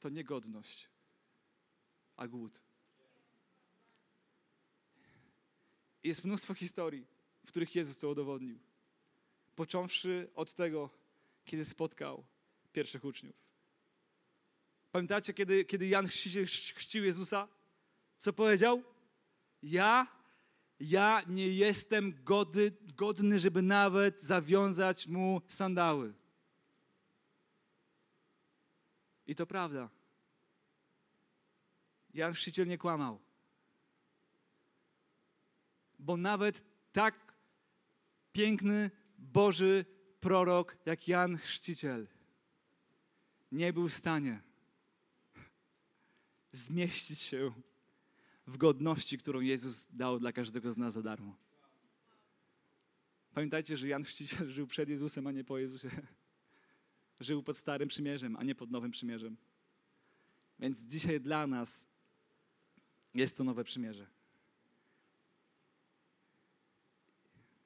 to 0.00 0.08
nie 0.08 0.24
godność, 0.24 0.88
a 2.16 2.28
głód. 2.28 2.62
Jest 6.04 6.24
mnóstwo 6.24 6.54
historii, 6.54 7.06
w 7.44 7.48
których 7.48 7.74
Jezus 7.74 7.98
to 7.98 8.08
udowodnił. 8.08 8.58
Począwszy 9.56 10.30
od 10.34 10.54
tego, 10.54 10.90
kiedy 11.44 11.64
spotkał 11.64 12.24
pierwszych 12.72 13.04
uczniów. 13.04 13.48
Pamiętacie, 14.92 15.34
kiedy, 15.34 15.64
kiedy 15.64 15.86
Jan 15.86 16.08
chrzcił, 16.08 16.46
chrzcił 16.46 17.04
Jezusa? 17.04 17.48
Co 18.18 18.32
powiedział? 18.32 18.82
Ja 19.62 20.21
ja 20.82 21.22
nie 21.26 21.48
jestem 21.48 22.24
godny, 22.24 22.72
godny, 22.96 23.38
żeby 23.38 23.62
nawet 23.62 24.20
zawiązać 24.20 25.06
mu 25.06 25.42
sandały. 25.48 26.14
I 29.26 29.34
to 29.34 29.46
prawda. 29.46 29.88
Jan 32.14 32.32
Chrzciciel 32.32 32.68
nie 32.68 32.78
kłamał. 32.78 33.20
Bo 35.98 36.16
nawet 36.16 36.64
tak 36.92 37.34
piękny 38.32 38.90
Boży 39.18 39.84
prorok 40.20 40.76
jak 40.86 41.08
Jan 41.08 41.38
Chrzciciel 41.38 42.08
nie 43.52 43.72
był 43.72 43.88
w 43.88 43.94
stanie 43.94 44.42
zmieścić 46.52 47.20
się 47.20 47.52
w 48.46 48.56
godności, 48.56 49.18
którą 49.18 49.40
Jezus 49.40 49.88
dał 49.92 50.20
dla 50.20 50.32
każdego 50.32 50.72
z 50.72 50.76
nas 50.76 50.94
za 50.94 51.02
darmo. 51.02 51.36
Pamiętajcie, 53.34 53.76
że 53.76 53.88
Jan 53.88 54.04
Chrzciciel 54.04 54.50
żył 54.50 54.66
przed 54.66 54.88
Jezusem, 54.88 55.26
a 55.26 55.32
nie 55.32 55.44
po 55.44 55.58
Jezusie. 55.58 55.90
Żył 57.20 57.42
pod 57.42 57.56
Starym 57.56 57.88
Przymierzem, 57.88 58.36
a 58.36 58.42
nie 58.42 58.54
pod 58.54 58.70
Nowym 58.70 58.90
Przymierzem. 58.90 59.36
Więc 60.58 60.80
dzisiaj 60.80 61.20
dla 61.20 61.46
nas 61.46 61.86
jest 63.14 63.36
to 63.36 63.44
nowe 63.44 63.64
przymierze. 63.64 64.06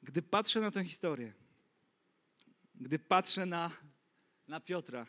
Gdy 0.02 0.22
patrzę 0.22 0.60
na 0.60 0.70
tę 0.70 0.84
historię, 0.84 1.32
gdy 2.74 2.98
patrzę 2.98 3.46
na, 3.46 3.70
na 4.48 4.60
Piotra, 4.60 5.06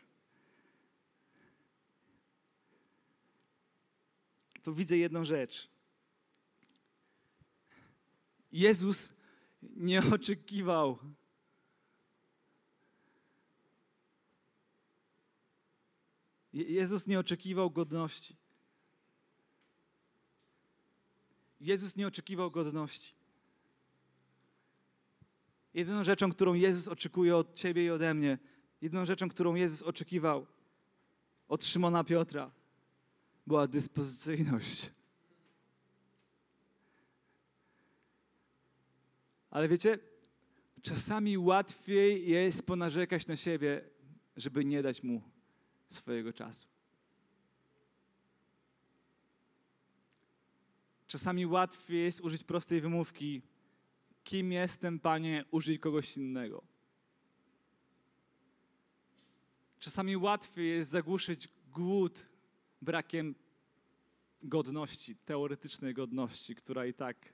to 4.68 4.74
widzę 4.74 4.98
jedną 4.98 5.26
rzecz. 5.26 5.70
Jezus 8.52 9.14
nie 9.62 10.04
oczekiwał 10.14 11.00
Jezus 16.54 17.08
nie 17.08 17.20
oczekiwał 17.20 17.72
godności. 17.72 18.36
Jezus 21.60 21.96
nie 21.96 22.08
oczekiwał 22.08 22.52
godności. 22.52 23.14
Jedyną 25.74 26.04
rzeczą, 26.04 26.32
którą 26.32 26.54
Jezus 26.54 26.88
oczekuje 26.88 27.36
od 27.36 27.56
ciebie 27.56 27.86
i 27.86 27.90
ode 27.90 28.14
mnie, 28.14 28.38
jedyną 28.82 29.06
rzeczą, 29.06 29.30
którą 29.30 29.56
Jezus 29.56 29.82
oczekiwał 29.82 30.48
od 31.48 31.66
Szymona 31.66 32.04
Piotra, 32.04 32.57
była 33.48 33.68
dyspozycyjność. 33.68 34.92
Ale 39.50 39.68
wiecie, 39.68 40.00
czasami 40.82 41.38
łatwiej 41.38 42.30
jest 42.30 42.66
ponarzekać 42.66 43.28
na 43.28 43.36
siebie, 43.36 43.90
żeby 44.36 44.66
nie 44.66 44.82
dać 44.82 45.04
mu 45.04 45.22
swojego 45.90 46.34
czasu. 46.34 46.68
Czasami 51.08 51.46
łatwiej 51.46 52.04
jest 52.04 52.22
użyć 52.22 52.44
prostej 52.44 52.82
wymówki: 52.82 53.42
Kim 54.24 54.52
jestem, 54.52 55.00
panie, 55.00 55.46
użyj 55.52 55.80
kogoś 55.80 56.18
innego. 56.18 56.64
Czasami 59.80 60.18
łatwiej 60.18 60.70
jest 60.70 60.90
zagłuszyć 60.90 61.50
głód 61.72 62.37
brakiem 62.82 63.36
godności, 64.44 65.16
teoretycznej 65.16 65.94
godności, 65.94 66.56
która 66.56 66.86
i 66.86 66.94
tak 66.94 67.34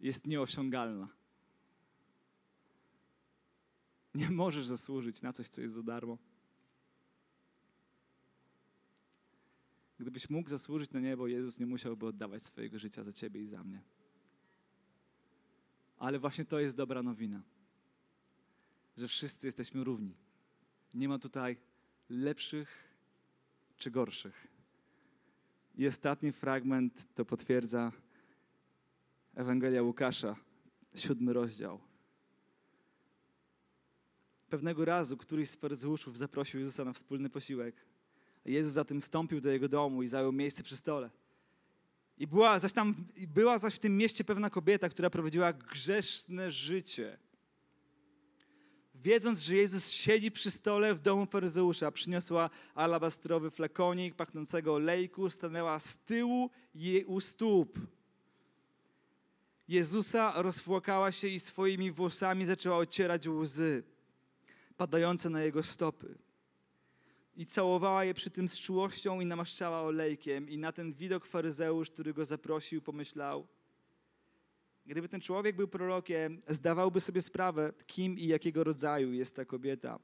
jest 0.00 0.26
nieosiągalna. 0.26 1.08
Nie 4.14 4.30
możesz 4.30 4.66
zasłużyć 4.66 5.22
na 5.22 5.32
coś, 5.32 5.48
co 5.48 5.62
jest 5.62 5.74
za 5.74 5.82
darmo. 5.82 6.18
Gdybyś 9.98 10.30
mógł 10.30 10.48
zasłużyć 10.48 10.90
na 10.90 11.00
niebo, 11.00 11.26
Jezus 11.26 11.58
nie 11.58 11.66
musiałby 11.66 12.06
oddawać 12.06 12.42
swojego 12.42 12.78
życia 12.78 13.02
za 13.02 13.12
ciebie 13.12 13.40
i 13.40 13.46
za 13.46 13.64
mnie. 13.64 13.82
Ale 15.98 16.18
właśnie 16.18 16.44
to 16.44 16.58
jest 16.58 16.76
dobra 16.76 17.02
nowina, 17.02 17.42
że 18.96 19.08
wszyscy 19.08 19.46
jesteśmy 19.46 19.84
równi. 19.84 20.14
Nie 20.94 21.08
ma 21.08 21.18
tutaj 21.18 21.56
lepszych 22.08 22.87
czy 23.78 23.90
gorszych. 23.90 24.48
I 25.74 25.86
ostatni 25.86 26.32
fragment 26.32 27.14
to 27.14 27.24
potwierdza 27.24 27.92
Ewangelia 29.34 29.82
Łukasza, 29.82 30.36
siódmy 30.94 31.32
rozdział. 31.32 31.80
Pewnego 34.50 34.84
razu 34.84 35.16
któryś 35.16 35.50
z 35.50 35.56
faryzeuszów 35.56 36.18
zaprosił 36.18 36.60
Jezusa 36.60 36.84
na 36.84 36.92
wspólny 36.92 37.30
posiłek. 37.30 37.76
Jezus 38.44 38.72
zatem 38.72 39.00
wstąpił 39.00 39.40
do 39.40 39.50
jego 39.50 39.68
domu 39.68 40.02
i 40.02 40.08
zajął 40.08 40.32
miejsce 40.32 40.62
przy 40.62 40.76
stole. 40.76 41.10
I 42.18 42.26
była 42.26 42.58
zaś, 42.58 42.72
tam, 42.72 42.94
była 43.28 43.58
zaś 43.58 43.74
w 43.74 43.78
tym 43.78 43.96
mieście 43.96 44.24
pewna 44.24 44.50
kobieta, 44.50 44.88
która 44.88 45.10
prowadziła 45.10 45.52
grzeszne 45.52 46.50
życie. 46.50 47.18
Wiedząc, 49.02 49.40
że 49.40 49.56
Jezus 49.56 49.90
siedzi 49.90 50.30
przy 50.30 50.50
stole 50.50 50.94
w 50.94 51.00
domu 51.00 51.26
faryzeusza, 51.26 51.90
przyniosła 51.92 52.50
alabastrowy 52.74 53.50
flakonik 53.50 54.14
pachnącego 54.14 54.74
olejku, 54.74 55.30
stanęła 55.30 55.80
z 55.80 55.98
tyłu 55.98 56.50
jej 56.74 57.04
u 57.04 57.20
stóp. 57.20 57.78
Jezusa 59.68 60.42
rozpłakała 60.42 61.12
się 61.12 61.28
i 61.28 61.40
swoimi 61.40 61.92
włosami 61.92 62.46
zaczęła 62.46 62.76
ocierać 62.76 63.28
łzy 63.28 63.82
padające 64.76 65.30
na 65.30 65.42
jego 65.42 65.62
stopy 65.62 66.18
i 67.38 67.46
całowała 67.46 68.04
je 68.04 68.14
przy 68.14 68.30
tym 68.30 68.48
z 68.48 68.58
czułością 68.58 69.20
i 69.20 69.26
namaszczała 69.26 69.80
olejkiem. 69.80 70.48
I 70.48 70.58
na 70.58 70.72
ten 70.72 70.92
widok 70.92 71.26
faryzeusz, 71.26 71.90
który 71.90 72.14
go 72.14 72.24
zaprosił, 72.24 72.82
pomyślał, 72.82 73.46
gdyby 74.88 75.08
ten 75.08 75.20
człowiek 75.20 75.56
był 75.56 75.68
prorokiem, 75.68 76.42
zdawałby 76.48 77.00
sobie 77.00 77.22
sprawę, 77.22 77.72
kim 77.86 78.18
i 78.18 78.26
jakiego 78.26 78.64
rodzaju 78.64 79.12
jest 79.12 79.36
ta 79.36 79.44
kobieta, 79.44 79.98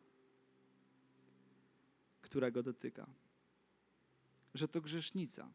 która 2.22 2.50
go 2.50 2.62
dotyka. 2.62 3.06
Że 4.54 4.68
to 4.68 4.80
grzesznica. 4.80 5.50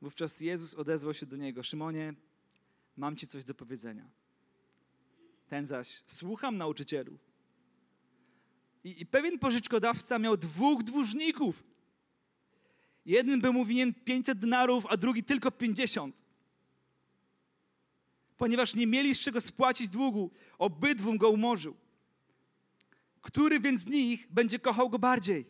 Wówczas 0.00 0.40
Jezus 0.40 0.74
odezwał 0.74 1.14
się 1.14 1.26
do 1.26 1.36
niego: 1.36 1.62
Szymonie, 1.62 2.14
mam 2.96 3.16
ci 3.16 3.26
coś 3.26 3.44
do 3.44 3.54
powiedzenia. 3.54 4.10
Ten 5.48 5.66
zaś, 5.66 6.02
słucham 6.06 6.56
nauczycielu. 6.56 7.18
I, 8.84 9.02
I, 9.02 9.06
pewien 9.06 9.38
pożyczkodawca 9.38 10.18
miał 10.18 10.36
dwóch 10.36 10.82
dłużników. 10.82 11.64
Jeden 13.06 13.40
był 13.40 13.52
mu 13.52 13.64
winien 13.64 13.94
500 13.94 14.38
denarów, 14.38 14.86
a 14.86 14.96
drugi 14.96 15.24
tylko 15.24 15.50
50. 15.50 16.22
Ponieważ 18.42 18.74
nie 18.74 18.86
mieli 18.86 19.14
z 19.14 19.20
czego 19.20 19.40
spłacić 19.40 19.88
długu, 19.88 20.30
obydwum 20.58 21.18
go 21.18 21.30
umorzył. 21.30 21.76
Który 23.20 23.60
więc 23.60 23.80
z 23.80 23.86
nich 23.86 24.26
będzie 24.30 24.58
kochał 24.58 24.90
go 24.90 24.98
bardziej? 24.98 25.46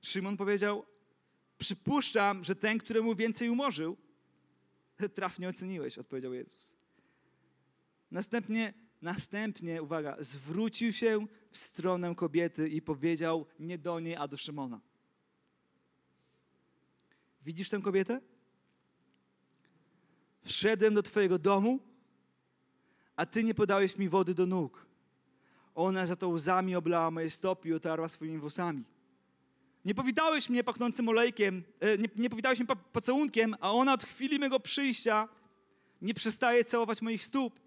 Szymon 0.00 0.36
powiedział: 0.36 0.86
Przypuszczam, 1.58 2.44
że 2.44 2.56
ten, 2.56 2.78
któremu 2.78 3.14
więcej 3.14 3.48
umorzył. 3.48 3.96
Trafnie 5.14 5.48
oceniłeś, 5.48 5.98
odpowiedział 5.98 6.34
Jezus. 6.34 6.76
Następnie 8.10 8.74
Następnie, 9.02 9.82
uwaga, 9.82 10.16
zwrócił 10.20 10.92
się 10.92 11.26
w 11.50 11.56
stronę 11.56 12.14
kobiety 12.14 12.68
i 12.68 12.82
powiedział 12.82 13.46
nie 13.58 13.78
do 13.78 14.00
niej, 14.00 14.16
a 14.16 14.28
do 14.28 14.36
Szymona. 14.36 14.80
Widzisz 17.44 17.68
tę 17.68 17.80
kobietę? 17.82 18.20
Wszedłem 20.44 20.94
do 20.94 21.02
Twojego 21.02 21.38
domu, 21.38 21.78
a 23.16 23.26
Ty 23.26 23.44
nie 23.44 23.54
podałeś 23.54 23.98
mi 23.98 24.08
wody 24.08 24.34
do 24.34 24.46
nóg. 24.46 24.86
Ona 25.74 26.06
za 26.06 26.16
to 26.16 26.28
łzami 26.28 26.76
oblała 26.76 27.10
moje 27.10 27.30
stopy 27.30 27.68
i 27.68 27.72
otarła 27.72 28.08
swoimi 28.08 28.38
włosami. 28.38 28.84
Nie 29.84 29.94
powitałeś 29.94 30.50
mnie 30.50 30.64
pachnącym 30.64 31.08
olejkiem, 31.08 31.64
e, 31.80 31.98
nie, 31.98 32.08
nie 32.16 32.30
powitałeś 32.30 32.58
mnie 32.58 32.68
pocałunkiem, 32.92 33.56
a 33.60 33.72
ona 33.72 33.92
od 33.92 34.04
chwili 34.04 34.38
mego 34.38 34.60
przyjścia 34.60 35.28
nie 36.02 36.14
przestaje 36.14 36.64
całować 36.64 37.02
moich 37.02 37.24
stóp 37.24 37.64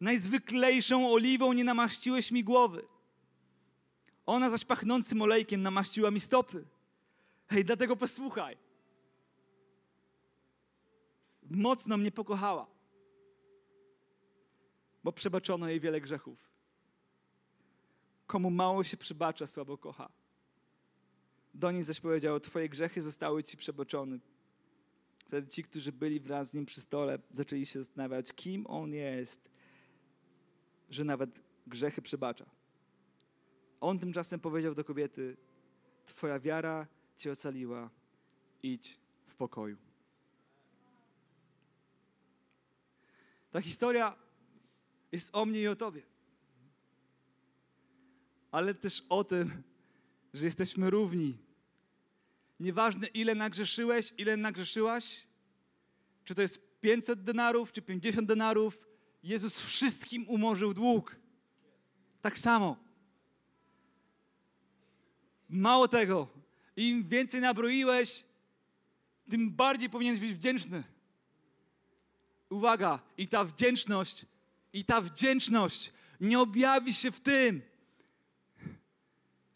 najzwyklejszą 0.00 1.12
oliwą 1.12 1.52
nie 1.52 1.64
namaściłeś 1.64 2.32
mi 2.32 2.44
głowy. 2.44 2.82
Ona 4.26 4.50
zaś 4.50 4.64
pachnącym 4.64 5.22
olejkiem 5.22 5.62
namaściła 5.62 6.10
mi 6.10 6.20
stopy. 6.20 6.64
Hej, 7.48 7.64
dlatego 7.64 7.96
posłuchaj. 7.96 8.56
Mocno 11.50 11.96
mnie 11.96 12.10
pokochała, 12.12 12.66
bo 15.04 15.12
przebaczono 15.12 15.68
jej 15.68 15.80
wiele 15.80 16.00
grzechów. 16.00 16.50
Komu 18.26 18.50
mało 18.50 18.84
się 18.84 18.96
przebacza, 18.96 19.46
słabo 19.46 19.78
kocha. 19.78 20.08
Do 21.54 21.70
niej 21.70 21.82
zaś 21.82 22.00
powiedział, 22.00 22.40
twoje 22.40 22.68
grzechy 22.68 23.02
zostały 23.02 23.42
ci 23.42 23.56
przebaczone. 23.56 24.18
Wtedy 25.26 25.48
ci, 25.48 25.64
którzy 25.64 25.92
byli 25.92 26.20
wraz 26.20 26.50
z 26.50 26.54
nim 26.54 26.66
przy 26.66 26.80
stole, 26.80 27.18
zaczęli 27.32 27.66
się 27.66 27.82
zastanawiać, 27.82 28.32
kim 28.32 28.66
on 28.66 28.92
jest 28.92 29.50
że 30.90 31.04
nawet 31.04 31.42
grzechy 31.66 32.02
przebacza. 32.02 32.46
On 33.80 33.98
tymczasem 33.98 34.40
powiedział 34.40 34.74
do 34.74 34.84
kobiety: 34.84 35.36
Twoja 36.06 36.40
wiara 36.40 36.86
Cię 37.16 37.30
ocaliła. 37.30 37.90
Idź 38.62 38.98
w 39.26 39.34
pokoju. 39.34 39.89
Ta 43.50 43.60
historia 43.60 44.16
jest 45.12 45.34
o 45.34 45.46
mnie 45.46 45.60
i 45.60 45.68
o 45.68 45.76
Tobie. 45.76 46.02
Ale 48.50 48.74
też 48.74 49.02
o 49.08 49.24
tym, 49.24 49.62
że 50.34 50.44
jesteśmy 50.44 50.90
równi. 50.90 51.38
Nieważne, 52.60 53.06
ile 53.06 53.34
nagrzeszyłeś, 53.34 54.14
ile 54.18 54.36
nagrzeszyłaś, 54.36 55.26
czy 56.24 56.34
to 56.34 56.42
jest 56.42 56.80
500 56.80 57.24
denarów, 57.24 57.72
czy 57.72 57.82
50 57.82 58.28
denarów, 58.28 58.88
Jezus 59.22 59.60
wszystkim 59.60 60.28
umorzył 60.28 60.74
dług. 60.74 61.16
Tak 62.22 62.38
samo. 62.38 62.76
Mało 65.48 65.88
tego, 65.88 66.28
im 66.76 67.08
więcej 67.08 67.40
nabroiłeś, 67.40 68.24
tym 69.30 69.50
bardziej 69.50 69.90
powinieneś 69.90 70.20
być 70.20 70.34
wdzięczny. 70.34 70.84
Uwaga, 72.50 73.00
i 73.18 73.28
ta 73.28 73.44
wdzięczność, 73.44 74.26
i 74.72 74.84
ta 74.84 75.00
wdzięczność 75.00 75.92
nie 76.20 76.40
objawi 76.40 76.94
się 76.94 77.10
w 77.10 77.20
tym, 77.20 77.62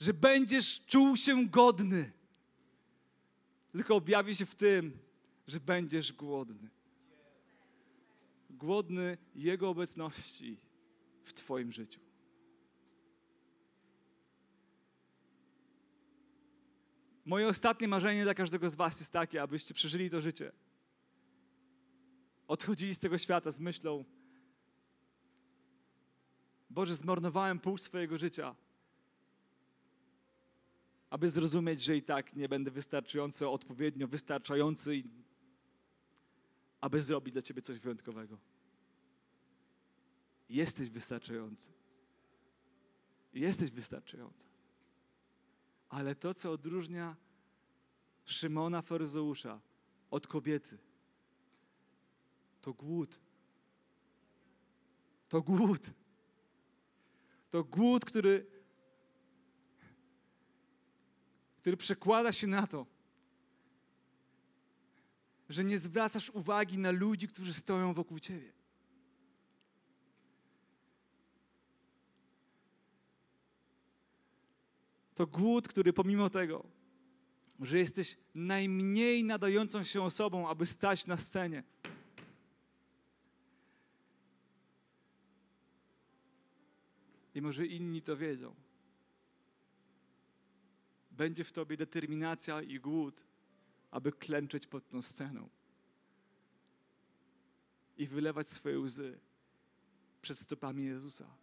że 0.01 0.15
będziesz 0.15 0.85
czuł 0.87 1.17
się 1.17 1.47
godny, 1.47 2.13
tylko 3.73 3.95
objawi 3.95 4.35
się 4.35 4.47
w 4.47 4.55
tym, 4.55 4.99
że 5.47 5.61
będziesz 5.61 6.13
głodny. 6.13 6.71
Głodny 8.51 9.19
Jego 9.35 9.69
obecności 9.69 10.57
w 11.23 11.33
Twoim 11.33 11.73
życiu. 11.73 12.01
Moje 17.25 17.49
ostatnie 17.49 17.89
marzenie 17.89 18.25
dla 18.25 18.35
każdego 18.35 18.71
z 18.71 18.75
Was 18.75 19.01
jest 19.01 19.13
takie, 19.13 19.43
abyście 19.43 19.75
przeżyli 19.75 20.11
to 20.11 20.21
życie. 20.21 20.53
Odchodzili 22.49 22.95
z 22.95 22.99
tego 22.99 23.19
świata 23.19 23.51
z 23.51 23.61
myślą: 23.61 24.05
Boże, 26.71 26.95
zmarnowałem 26.95 27.61
pół 27.61 27.79
swojego 27.79 28.19
życia, 28.19 28.55
aby 31.11 31.29
zrozumieć, 31.29 31.83
że 31.83 31.97
i 31.97 32.03
tak 32.03 32.37
nie 32.37 32.49
będę 32.49 32.71
wystarczająco 32.71 33.53
odpowiednio 33.53 34.09
wystarczający, 34.09 35.03
aby 36.81 37.03
zrobić 37.03 37.33
dla 37.33 37.43
Ciebie 37.43 37.63
coś 37.63 37.79
wyjątkowego. 37.79 38.39
Jesteś 40.49 40.91
wystarczający. 40.91 41.73
Jesteś 43.35 43.71
wystarczająca. 43.71 44.47
Ale 45.89 46.15
to, 46.15 46.35
co 46.35 46.53
odróżnia 46.53 47.17
Szymona 48.25 48.83
Faryzeusza 48.83 49.61
od 50.11 50.27
kobiety, 50.27 50.79
to 52.65 52.73
głód. 52.73 53.21
To 55.29 55.43
głód. 55.43 55.91
To 57.51 57.65
głód, 57.65 58.05
który, 58.05 58.47
który 61.57 61.77
przekłada 61.77 62.33
się 62.33 62.47
na 62.47 62.67
to, 62.67 62.87
że 65.49 65.65
nie 65.65 65.79
zwracasz 65.79 66.31
uwagi 66.31 66.79
na 66.79 66.91
ludzi, 66.91 67.29
którzy 67.29 67.55
stoją 67.55 67.95
wokół 67.95 68.19
ciebie. 68.19 68.53
To 75.15 75.27
głód, 75.27 75.69
który 75.69 75.93
pomimo 75.93 76.31
tego, 76.31 76.65
że 77.61 77.79
jesteś 77.79 78.17
najmniej 78.35 79.25
nadającą 79.25 79.83
się 79.83 80.03
osobą, 80.03 80.49
aby 80.49 80.67
stać 80.67 81.07
na 81.07 81.17
scenie, 81.17 81.74
i 87.35 87.43
może 87.43 87.67
inni 87.67 88.03
to 88.03 88.17
wiedzą, 88.17 88.55
będzie 91.11 91.45
w 91.45 91.53
tobie 91.53 91.77
determinacja 91.77 92.63
i 92.63 92.81
głód, 92.81 93.25
aby 93.91 94.13
klęczeć 94.13 94.67
pod 94.67 94.89
tą 94.89 95.03
sceną 95.03 95.49
i 97.97 98.07
wylewać 98.07 98.49
swoje 98.49 98.79
łzy 98.79 99.19
przed 100.23 100.39
stopami 100.39 100.85
Jezusa. 100.85 101.37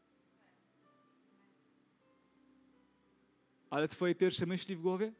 Ale 3.69 3.87
Twoje 3.87 4.15
pierwsze 4.15 4.45
myśli 4.45 4.75
w 4.75 4.81
głowie? 4.81 5.13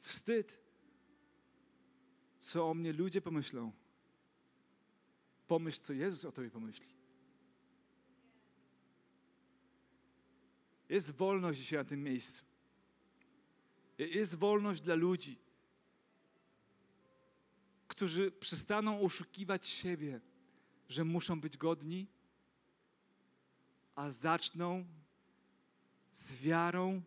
Wstyd. 0.00 0.60
Co 2.38 2.70
o 2.70 2.74
mnie 2.74 2.92
ludzie 2.92 3.20
pomyślą? 3.20 3.72
Pomyśl, 5.48 5.80
co 5.80 5.92
Jezus 5.92 6.24
o 6.24 6.32
Tobie 6.32 6.50
pomyśli. 6.50 6.99
Jest 10.90 11.16
wolność 11.16 11.60
dzisiaj 11.60 11.78
na 11.78 11.84
tym 11.84 12.02
miejscu. 12.02 12.44
Jest 13.98 14.34
wolność 14.34 14.80
dla 14.80 14.94
ludzi, 14.94 15.38
którzy 17.88 18.30
przestaną 18.30 19.00
oszukiwać 19.00 19.66
siebie, 19.66 20.20
że 20.88 21.04
muszą 21.04 21.40
być 21.40 21.56
godni, 21.56 22.06
a 23.94 24.10
zaczną 24.10 24.84
z 26.12 26.36
wiarą 26.42 27.02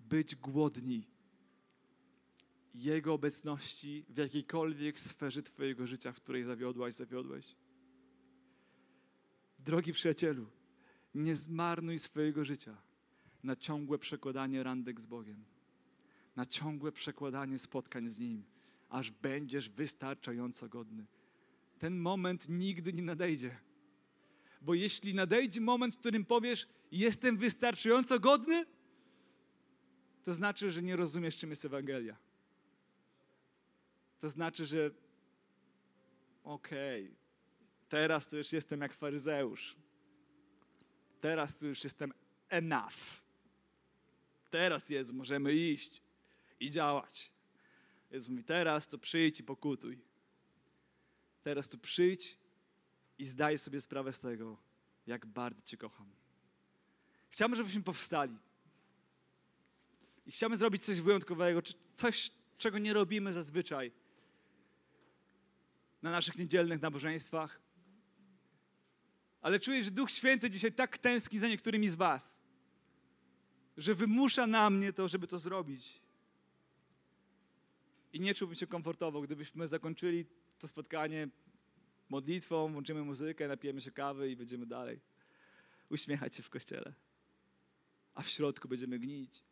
być 0.00 0.36
głodni 0.36 1.06
Jego 2.74 3.14
obecności 3.14 4.04
w 4.08 4.16
jakiejkolwiek 4.16 5.00
sferze 5.00 5.42
Twojego 5.42 5.86
życia, 5.86 6.12
w 6.12 6.16
której 6.16 6.44
zawiodłaś, 6.44 6.94
zawiodłeś. 6.94 7.56
Drogi 9.58 9.92
przyjacielu, 9.92 10.46
nie 11.14 11.34
zmarnuj 11.34 11.98
swojego 11.98 12.44
życia 12.44 12.76
na 13.42 13.56
ciągłe 13.56 13.98
przekładanie 13.98 14.62
randek 14.62 15.00
z 15.00 15.06
Bogiem, 15.06 15.44
na 16.36 16.46
ciągłe 16.46 16.92
przekładanie 16.92 17.58
spotkań 17.58 18.08
z 18.08 18.18
Nim, 18.18 18.44
aż 18.88 19.10
będziesz 19.10 19.70
wystarczająco 19.70 20.68
godny. 20.68 21.06
Ten 21.78 21.98
moment 21.98 22.48
nigdy 22.48 22.92
nie 22.92 23.02
nadejdzie. 23.02 23.58
Bo 24.62 24.74
jeśli 24.74 25.14
nadejdzie 25.14 25.60
moment, 25.60 25.96
w 25.96 25.98
którym 25.98 26.24
powiesz, 26.24 26.68
jestem 26.92 27.36
wystarczająco 27.36 28.20
godny, 28.20 28.66
to 30.22 30.34
znaczy, 30.34 30.70
że 30.70 30.82
nie 30.82 30.96
rozumiesz, 30.96 31.36
czym 31.36 31.50
jest 31.50 31.64
Ewangelia. 31.64 32.16
To 34.18 34.28
znaczy, 34.28 34.66
że 34.66 34.90
okej, 36.44 37.04
okay, 37.04 37.16
teraz 37.88 38.28
to 38.28 38.36
już 38.36 38.52
jestem 38.52 38.80
jak 38.80 38.94
faryzeusz. 38.94 39.76
Teraz 41.22 41.58
to 41.58 41.66
już 41.66 41.84
jestem 41.84 42.12
enough. 42.48 43.22
Teraz, 44.50 44.90
Jezu, 44.90 45.14
możemy 45.14 45.54
iść 45.54 46.02
i 46.60 46.70
działać. 46.70 47.32
Jezu 48.10 48.30
mówi, 48.30 48.44
teraz 48.44 48.88
to 48.88 48.98
przyjdź 48.98 49.40
i 49.40 49.44
pokutuj. 49.44 49.98
Teraz 51.42 51.68
to 51.68 51.78
przyjdź 51.78 52.38
i 53.18 53.24
zdaj 53.24 53.58
sobie 53.58 53.80
sprawę 53.80 54.12
z 54.12 54.20
tego, 54.20 54.56
jak 55.06 55.26
bardzo 55.26 55.62
Cię 55.62 55.76
kocham. 55.76 56.06
Chciałbym, 57.30 57.56
żebyśmy 57.56 57.82
powstali. 57.82 58.36
I 60.26 60.32
chciałbym 60.32 60.58
zrobić 60.58 60.84
coś 60.84 61.00
wyjątkowego, 61.00 61.62
coś, 61.94 62.30
czego 62.58 62.78
nie 62.78 62.92
robimy 62.92 63.32
zazwyczaj 63.32 63.92
na 66.02 66.10
naszych 66.10 66.38
niedzielnych 66.38 66.82
nabożeństwach. 66.82 67.60
Ale 69.42 69.60
czuję, 69.60 69.84
że 69.84 69.90
Duch 69.90 70.10
Święty 70.10 70.50
dzisiaj 70.50 70.72
tak 70.72 70.98
tęskni 70.98 71.38
za 71.38 71.48
niektórymi 71.48 71.88
z 71.88 71.94
Was, 71.94 72.42
że 73.76 73.94
wymusza 73.94 74.46
na 74.46 74.70
mnie 74.70 74.92
to, 74.92 75.08
żeby 75.08 75.26
to 75.26 75.38
zrobić. 75.38 76.02
I 78.12 78.20
nie 78.20 78.34
czułbym 78.34 78.56
się 78.56 78.66
komfortowo, 78.66 79.20
gdybyśmy 79.20 79.68
zakończyli 79.68 80.26
to 80.58 80.68
spotkanie 80.68 81.28
modlitwą, 82.08 82.72
włączymy 82.72 83.02
muzykę, 83.02 83.48
napijemy 83.48 83.80
się 83.80 83.90
kawy 83.90 84.30
i 84.30 84.36
będziemy 84.36 84.66
dalej 84.66 85.00
uśmiechać 85.88 86.36
się 86.36 86.42
w 86.42 86.50
kościele. 86.50 86.94
A 88.14 88.22
w 88.22 88.28
środku 88.28 88.68
będziemy 88.68 88.98
gnić. 88.98 89.42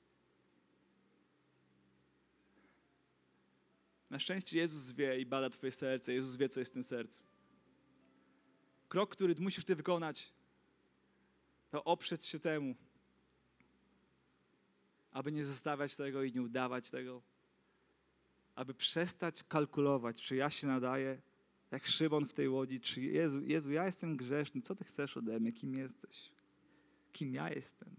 Na 4.11 4.19
szczęście 4.19 4.59
Jezus 4.59 4.93
wie 4.93 5.21
i 5.21 5.27
bada 5.27 5.51
Twoje 5.51 5.73
serce. 5.73 6.13
Jezus 6.13 6.37
wie, 6.37 6.49
co 6.49 6.61
jest 6.61 6.71
w 6.71 6.75
tym 6.75 6.83
sercu. 6.83 7.30
Krok, 8.91 9.11
który 9.11 9.35
musisz 9.39 9.65
Ty 9.65 9.75
wykonać, 9.77 10.33
to 11.71 11.85
oprzeć 11.85 12.27
się 12.27 12.41
temu, 12.41 12.75
aby 15.13 15.33
nie 15.33 15.45
zostawiać 15.45 15.97
tego 15.97 16.23
i 16.23 16.33
nie 16.33 16.43
udawać 16.43 16.91
tego, 16.91 17.23
aby 18.55 18.75
przestać 18.75 19.45
kalkulować, 19.45 20.23
czy 20.23 20.37
ja 20.37 20.51
się 20.51 20.67
nadaję, 20.67 21.21
jak 21.71 21.87
Szymon 21.87 22.27
w 22.27 22.35
tej 22.35 22.49
łodzi, 22.49 22.81
czy 22.81 23.01
Jezu, 23.01 23.41
Jezu, 23.41 23.73
ja 23.73 23.87
jestem 23.87 24.17
grzeszny, 24.17 24.63
co 24.63 24.77
Ty 24.77 24.85
chcesz 24.85 25.17
ode 25.17 25.41
mnie, 25.41 25.53
kim 25.53 25.75
jesteś? 25.75 26.33
Kim 27.13 27.35
ja 27.35 27.51
jestem? 27.51 27.97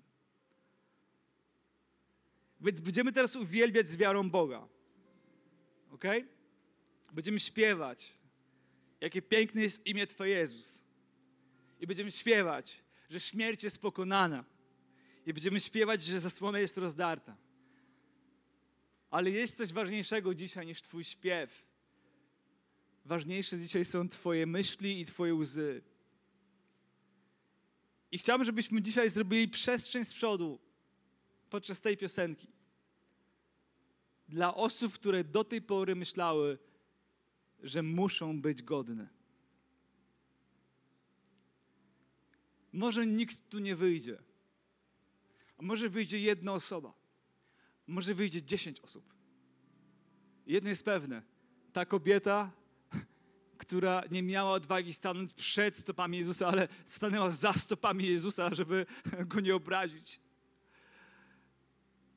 Więc 2.61 2.79
będziemy 2.79 3.13
teraz 3.13 3.35
uwielbiać 3.35 3.89
z 3.89 3.97
wiarą 3.97 4.29
Boga. 4.29 4.67
Ok? 5.91 6.03
Będziemy 7.11 7.39
śpiewać, 7.39 8.20
jakie 9.01 9.21
piękne 9.21 9.61
jest 9.61 9.87
imię 9.87 10.07
Twoje 10.07 10.35
Jezus. 10.35 10.83
I 11.79 11.87
będziemy 11.87 12.11
śpiewać, 12.11 12.83
że 13.09 13.19
śmierć 13.19 13.63
jest 13.63 13.81
pokonana. 13.81 14.45
I 15.25 15.33
będziemy 15.33 15.59
śpiewać, 15.59 16.03
że 16.03 16.19
zasłona 16.19 16.59
jest 16.59 16.77
rozdarta. 16.77 17.37
Ale 19.11 19.29
jest 19.29 19.57
coś 19.57 19.73
ważniejszego 19.73 20.35
dzisiaj 20.35 20.65
niż 20.65 20.81
Twój 20.81 21.03
śpiew. 21.03 21.65
Ważniejsze 23.05 23.59
dzisiaj 23.59 23.85
są 23.85 24.09
Twoje 24.09 24.45
myśli 24.45 25.01
i 25.01 25.05
Twoje 25.05 25.35
łzy. 25.35 25.81
I 28.11 28.17
chciałbym, 28.17 28.45
żebyśmy 28.45 28.81
dzisiaj 28.81 29.09
zrobili 29.09 29.47
przestrzeń 29.47 30.05
z 30.05 30.13
przodu 30.13 30.59
podczas 31.49 31.81
tej 31.81 31.97
piosenki. 31.97 32.47
Dla 34.29 34.55
osób, 34.55 34.93
które 34.93 35.23
do 35.23 35.43
tej 35.43 35.61
pory 35.61 35.95
myślały, 35.95 36.57
że 37.61 37.83
muszą 37.83 38.41
być 38.41 38.63
godne. 38.63 39.07
Może 42.73 43.05
nikt 43.05 43.49
tu 43.49 43.59
nie 43.59 43.75
wyjdzie. 43.75 44.17
A 45.57 45.61
może 45.63 45.89
wyjdzie 45.89 46.19
jedna 46.19 46.53
osoba. 46.53 46.93
Może 47.87 48.15
wyjdzie 48.15 48.43
dziesięć 48.43 48.79
osób. 48.79 49.13
Jedno 50.45 50.69
jest 50.69 50.85
pewne. 50.85 51.21
Ta 51.73 51.85
kobieta, 51.85 52.51
która 53.57 54.03
nie 54.11 54.23
miała 54.23 54.51
odwagi 54.51 54.93
stanąć 54.93 55.33
przed 55.33 55.77
stopami 55.77 56.17
Jezusa, 56.17 56.47
ale 56.47 56.67
stanęła 56.87 57.31
za 57.31 57.53
stopami 57.53 58.05
Jezusa, 58.05 58.55
żeby 58.55 58.85
go 59.31 59.39
nie 59.39 59.55
obrazić. 59.55 60.19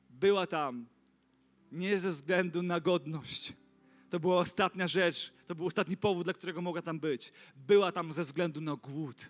Była 0.09 0.47
tam 0.47 0.85
nie 1.71 1.97
ze 1.97 2.09
względu 2.09 2.63
na 2.63 2.79
godność. 2.79 3.53
To 4.15 4.19
była 4.19 4.37
ostatnia 4.37 4.87
rzecz, 4.87 5.33
to 5.47 5.55
był 5.55 5.65
ostatni 5.65 5.97
powód, 5.97 6.23
dla 6.23 6.33
którego 6.33 6.61
mogła 6.61 6.81
tam 6.81 6.99
być. 6.99 7.31
Była 7.55 7.91
tam 7.91 8.13
ze 8.13 8.23
względu 8.23 8.61
na 8.61 8.75
głód. 8.75 9.29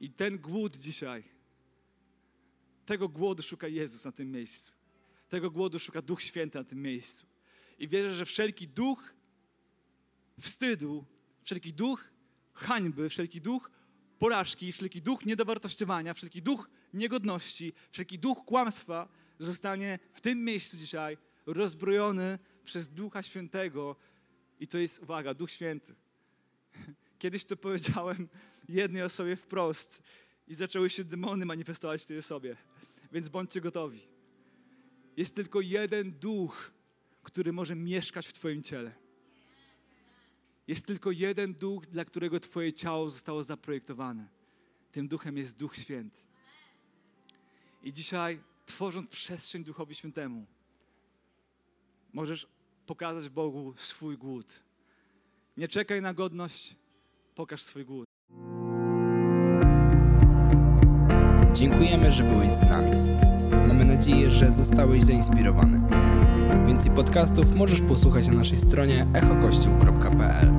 I 0.00 0.10
ten 0.10 0.38
głód 0.38 0.76
dzisiaj, 0.76 1.24
tego 2.86 3.08
głodu 3.08 3.42
szuka 3.42 3.68
Jezus 3.68 4.04
na 4.04 4.12
tym 4.12 4.32
miejscu. 4.32 4.72
Tego 5.28 5.50
głodu 5.50 5.78
szuka 5.78 6.02
Duch 6.02 6.22
Święty 6.22 6.58
na 6.58 6.64
tym 6.64 6.82
miejscu. 6.82 7.26
I 7.78 7.88
wierzę, 7.88 8.14
że 8.14 8.24
wszelki 8.24 8.68
duch 8.68 9.14
wstydu, 10.40 11.04
wszelki 11.42 11.72
duch 11.74 12.10
hańby, 12.54 13.08
wszelki 13.08 13.40
duch 13.40 13.70
porażki, 14.18 14.72
wszelki 14.72 15.02
duch 15.02 15.26
niedowartościowania, 15.26 16.14
wszelki 16.14 16.42
duch 16.42 16.70
niegodności, 16.94 17.72
wszelki 17.90 18.18
duch 18.18 18.44
kłamstwa 18.44 19.08
zostanie 19.38 19.98
w 20.12 20.20
tym 20.20 20.44
miejscu 20.44 20.76
dzisiaj 20.76 21.18
rozbrojony 21.46 22.38
przez 22.68 22.88
Ducha 22.88 23.22
Świętego. 23.22 23.96
I 24.60 24.66
to 24.66 24.78
jest, 24.78 25.02
uwaga, 25.02 25.34
Duch 25.34 25.50
Święty. 25.50 25.94
Kiedyś 27.18 27.44
to 27.44 27.56
powiedziałem 27.56 28.28
jednej 28.68 29.02
osobie 29.02 29.36
wprost 29.36 30.02
i 30.48 30.54
zaczęły 30.54 30.90
się 30.90 31.04
demony 31.04 31.46
manifestować 31.46 32.02
w 32.02 32.06
tej 32.06 32.18
osobie. 32.18 32.56
Więc 33.12 33.28
bądźcie 33.28 33.60
gotowi. 33.60 34.00
Jest 35.16 35.34
tylko 35.34 35.60
jeden 35.60 36.12
duch, 36.12 36.70
który 37.22 37.52
może 37.52 37.74
mieszkać 37.74 38.26
w 38.26 38.32
Twoim 38.32 38.62
ciele. 38.62 38.92
Jest 40.66 40.86
tylko 40.86 41.10
jeden 41.10 41.54
duch, 41.54 41.86
dla 41.86 42.04
którego 42.04 42.40
Twoje 42.40 42.72
ciało 42.72 43.10
zostało 43.10 43.44
zaprojektowane. 43.44 44.28
Tym 44.92 45.08
duchem 45.08 45.36
jest 45.36 45.56
Duch 45.56 45.76
Święty. 45.76 46.20
I 47.82 47.92
dzisiaj, 47.92 48.40
tworząc 48.66 49.10
przestrzeń 49.10 49.64
Duchowi 49.64 49.94
Świętemu, 49.94 50.46
możesz 52.12 52.57
pokazać 52.88 53.28
Bogu 53.28 53.74
swój 53.76 54.18
głód. 54.18 54.60
Nie 55.56 55.68
czekaj 55.68 56.02
na 56.02 56.14
godność, 56.14 56.76
pokaż 57.34 57.62
swój 57.62 57.84
głód. 57.84 58.06
Dziękujemy, 61.52 62.12
że 62.12 62.22
byłeś 62.22 62.52
z 62.52 62.62
nami. 62.62 62.90
Mamy 63.68 63.84
nadzieję, 63.84 64.30
że 64.30 64.52
zostałeś 64.52 65.02
zainspirowany. 65.02 65.80
Więcej 66.66 66.90
podcastów 66.90 67.56
możesz 67.56 67.80
posłuchać 67.80 68.28
na 68.28 68.34
naszej 68.34 68.58
stronie 68.58 69.06
echokościół.pl. 69.14 70.52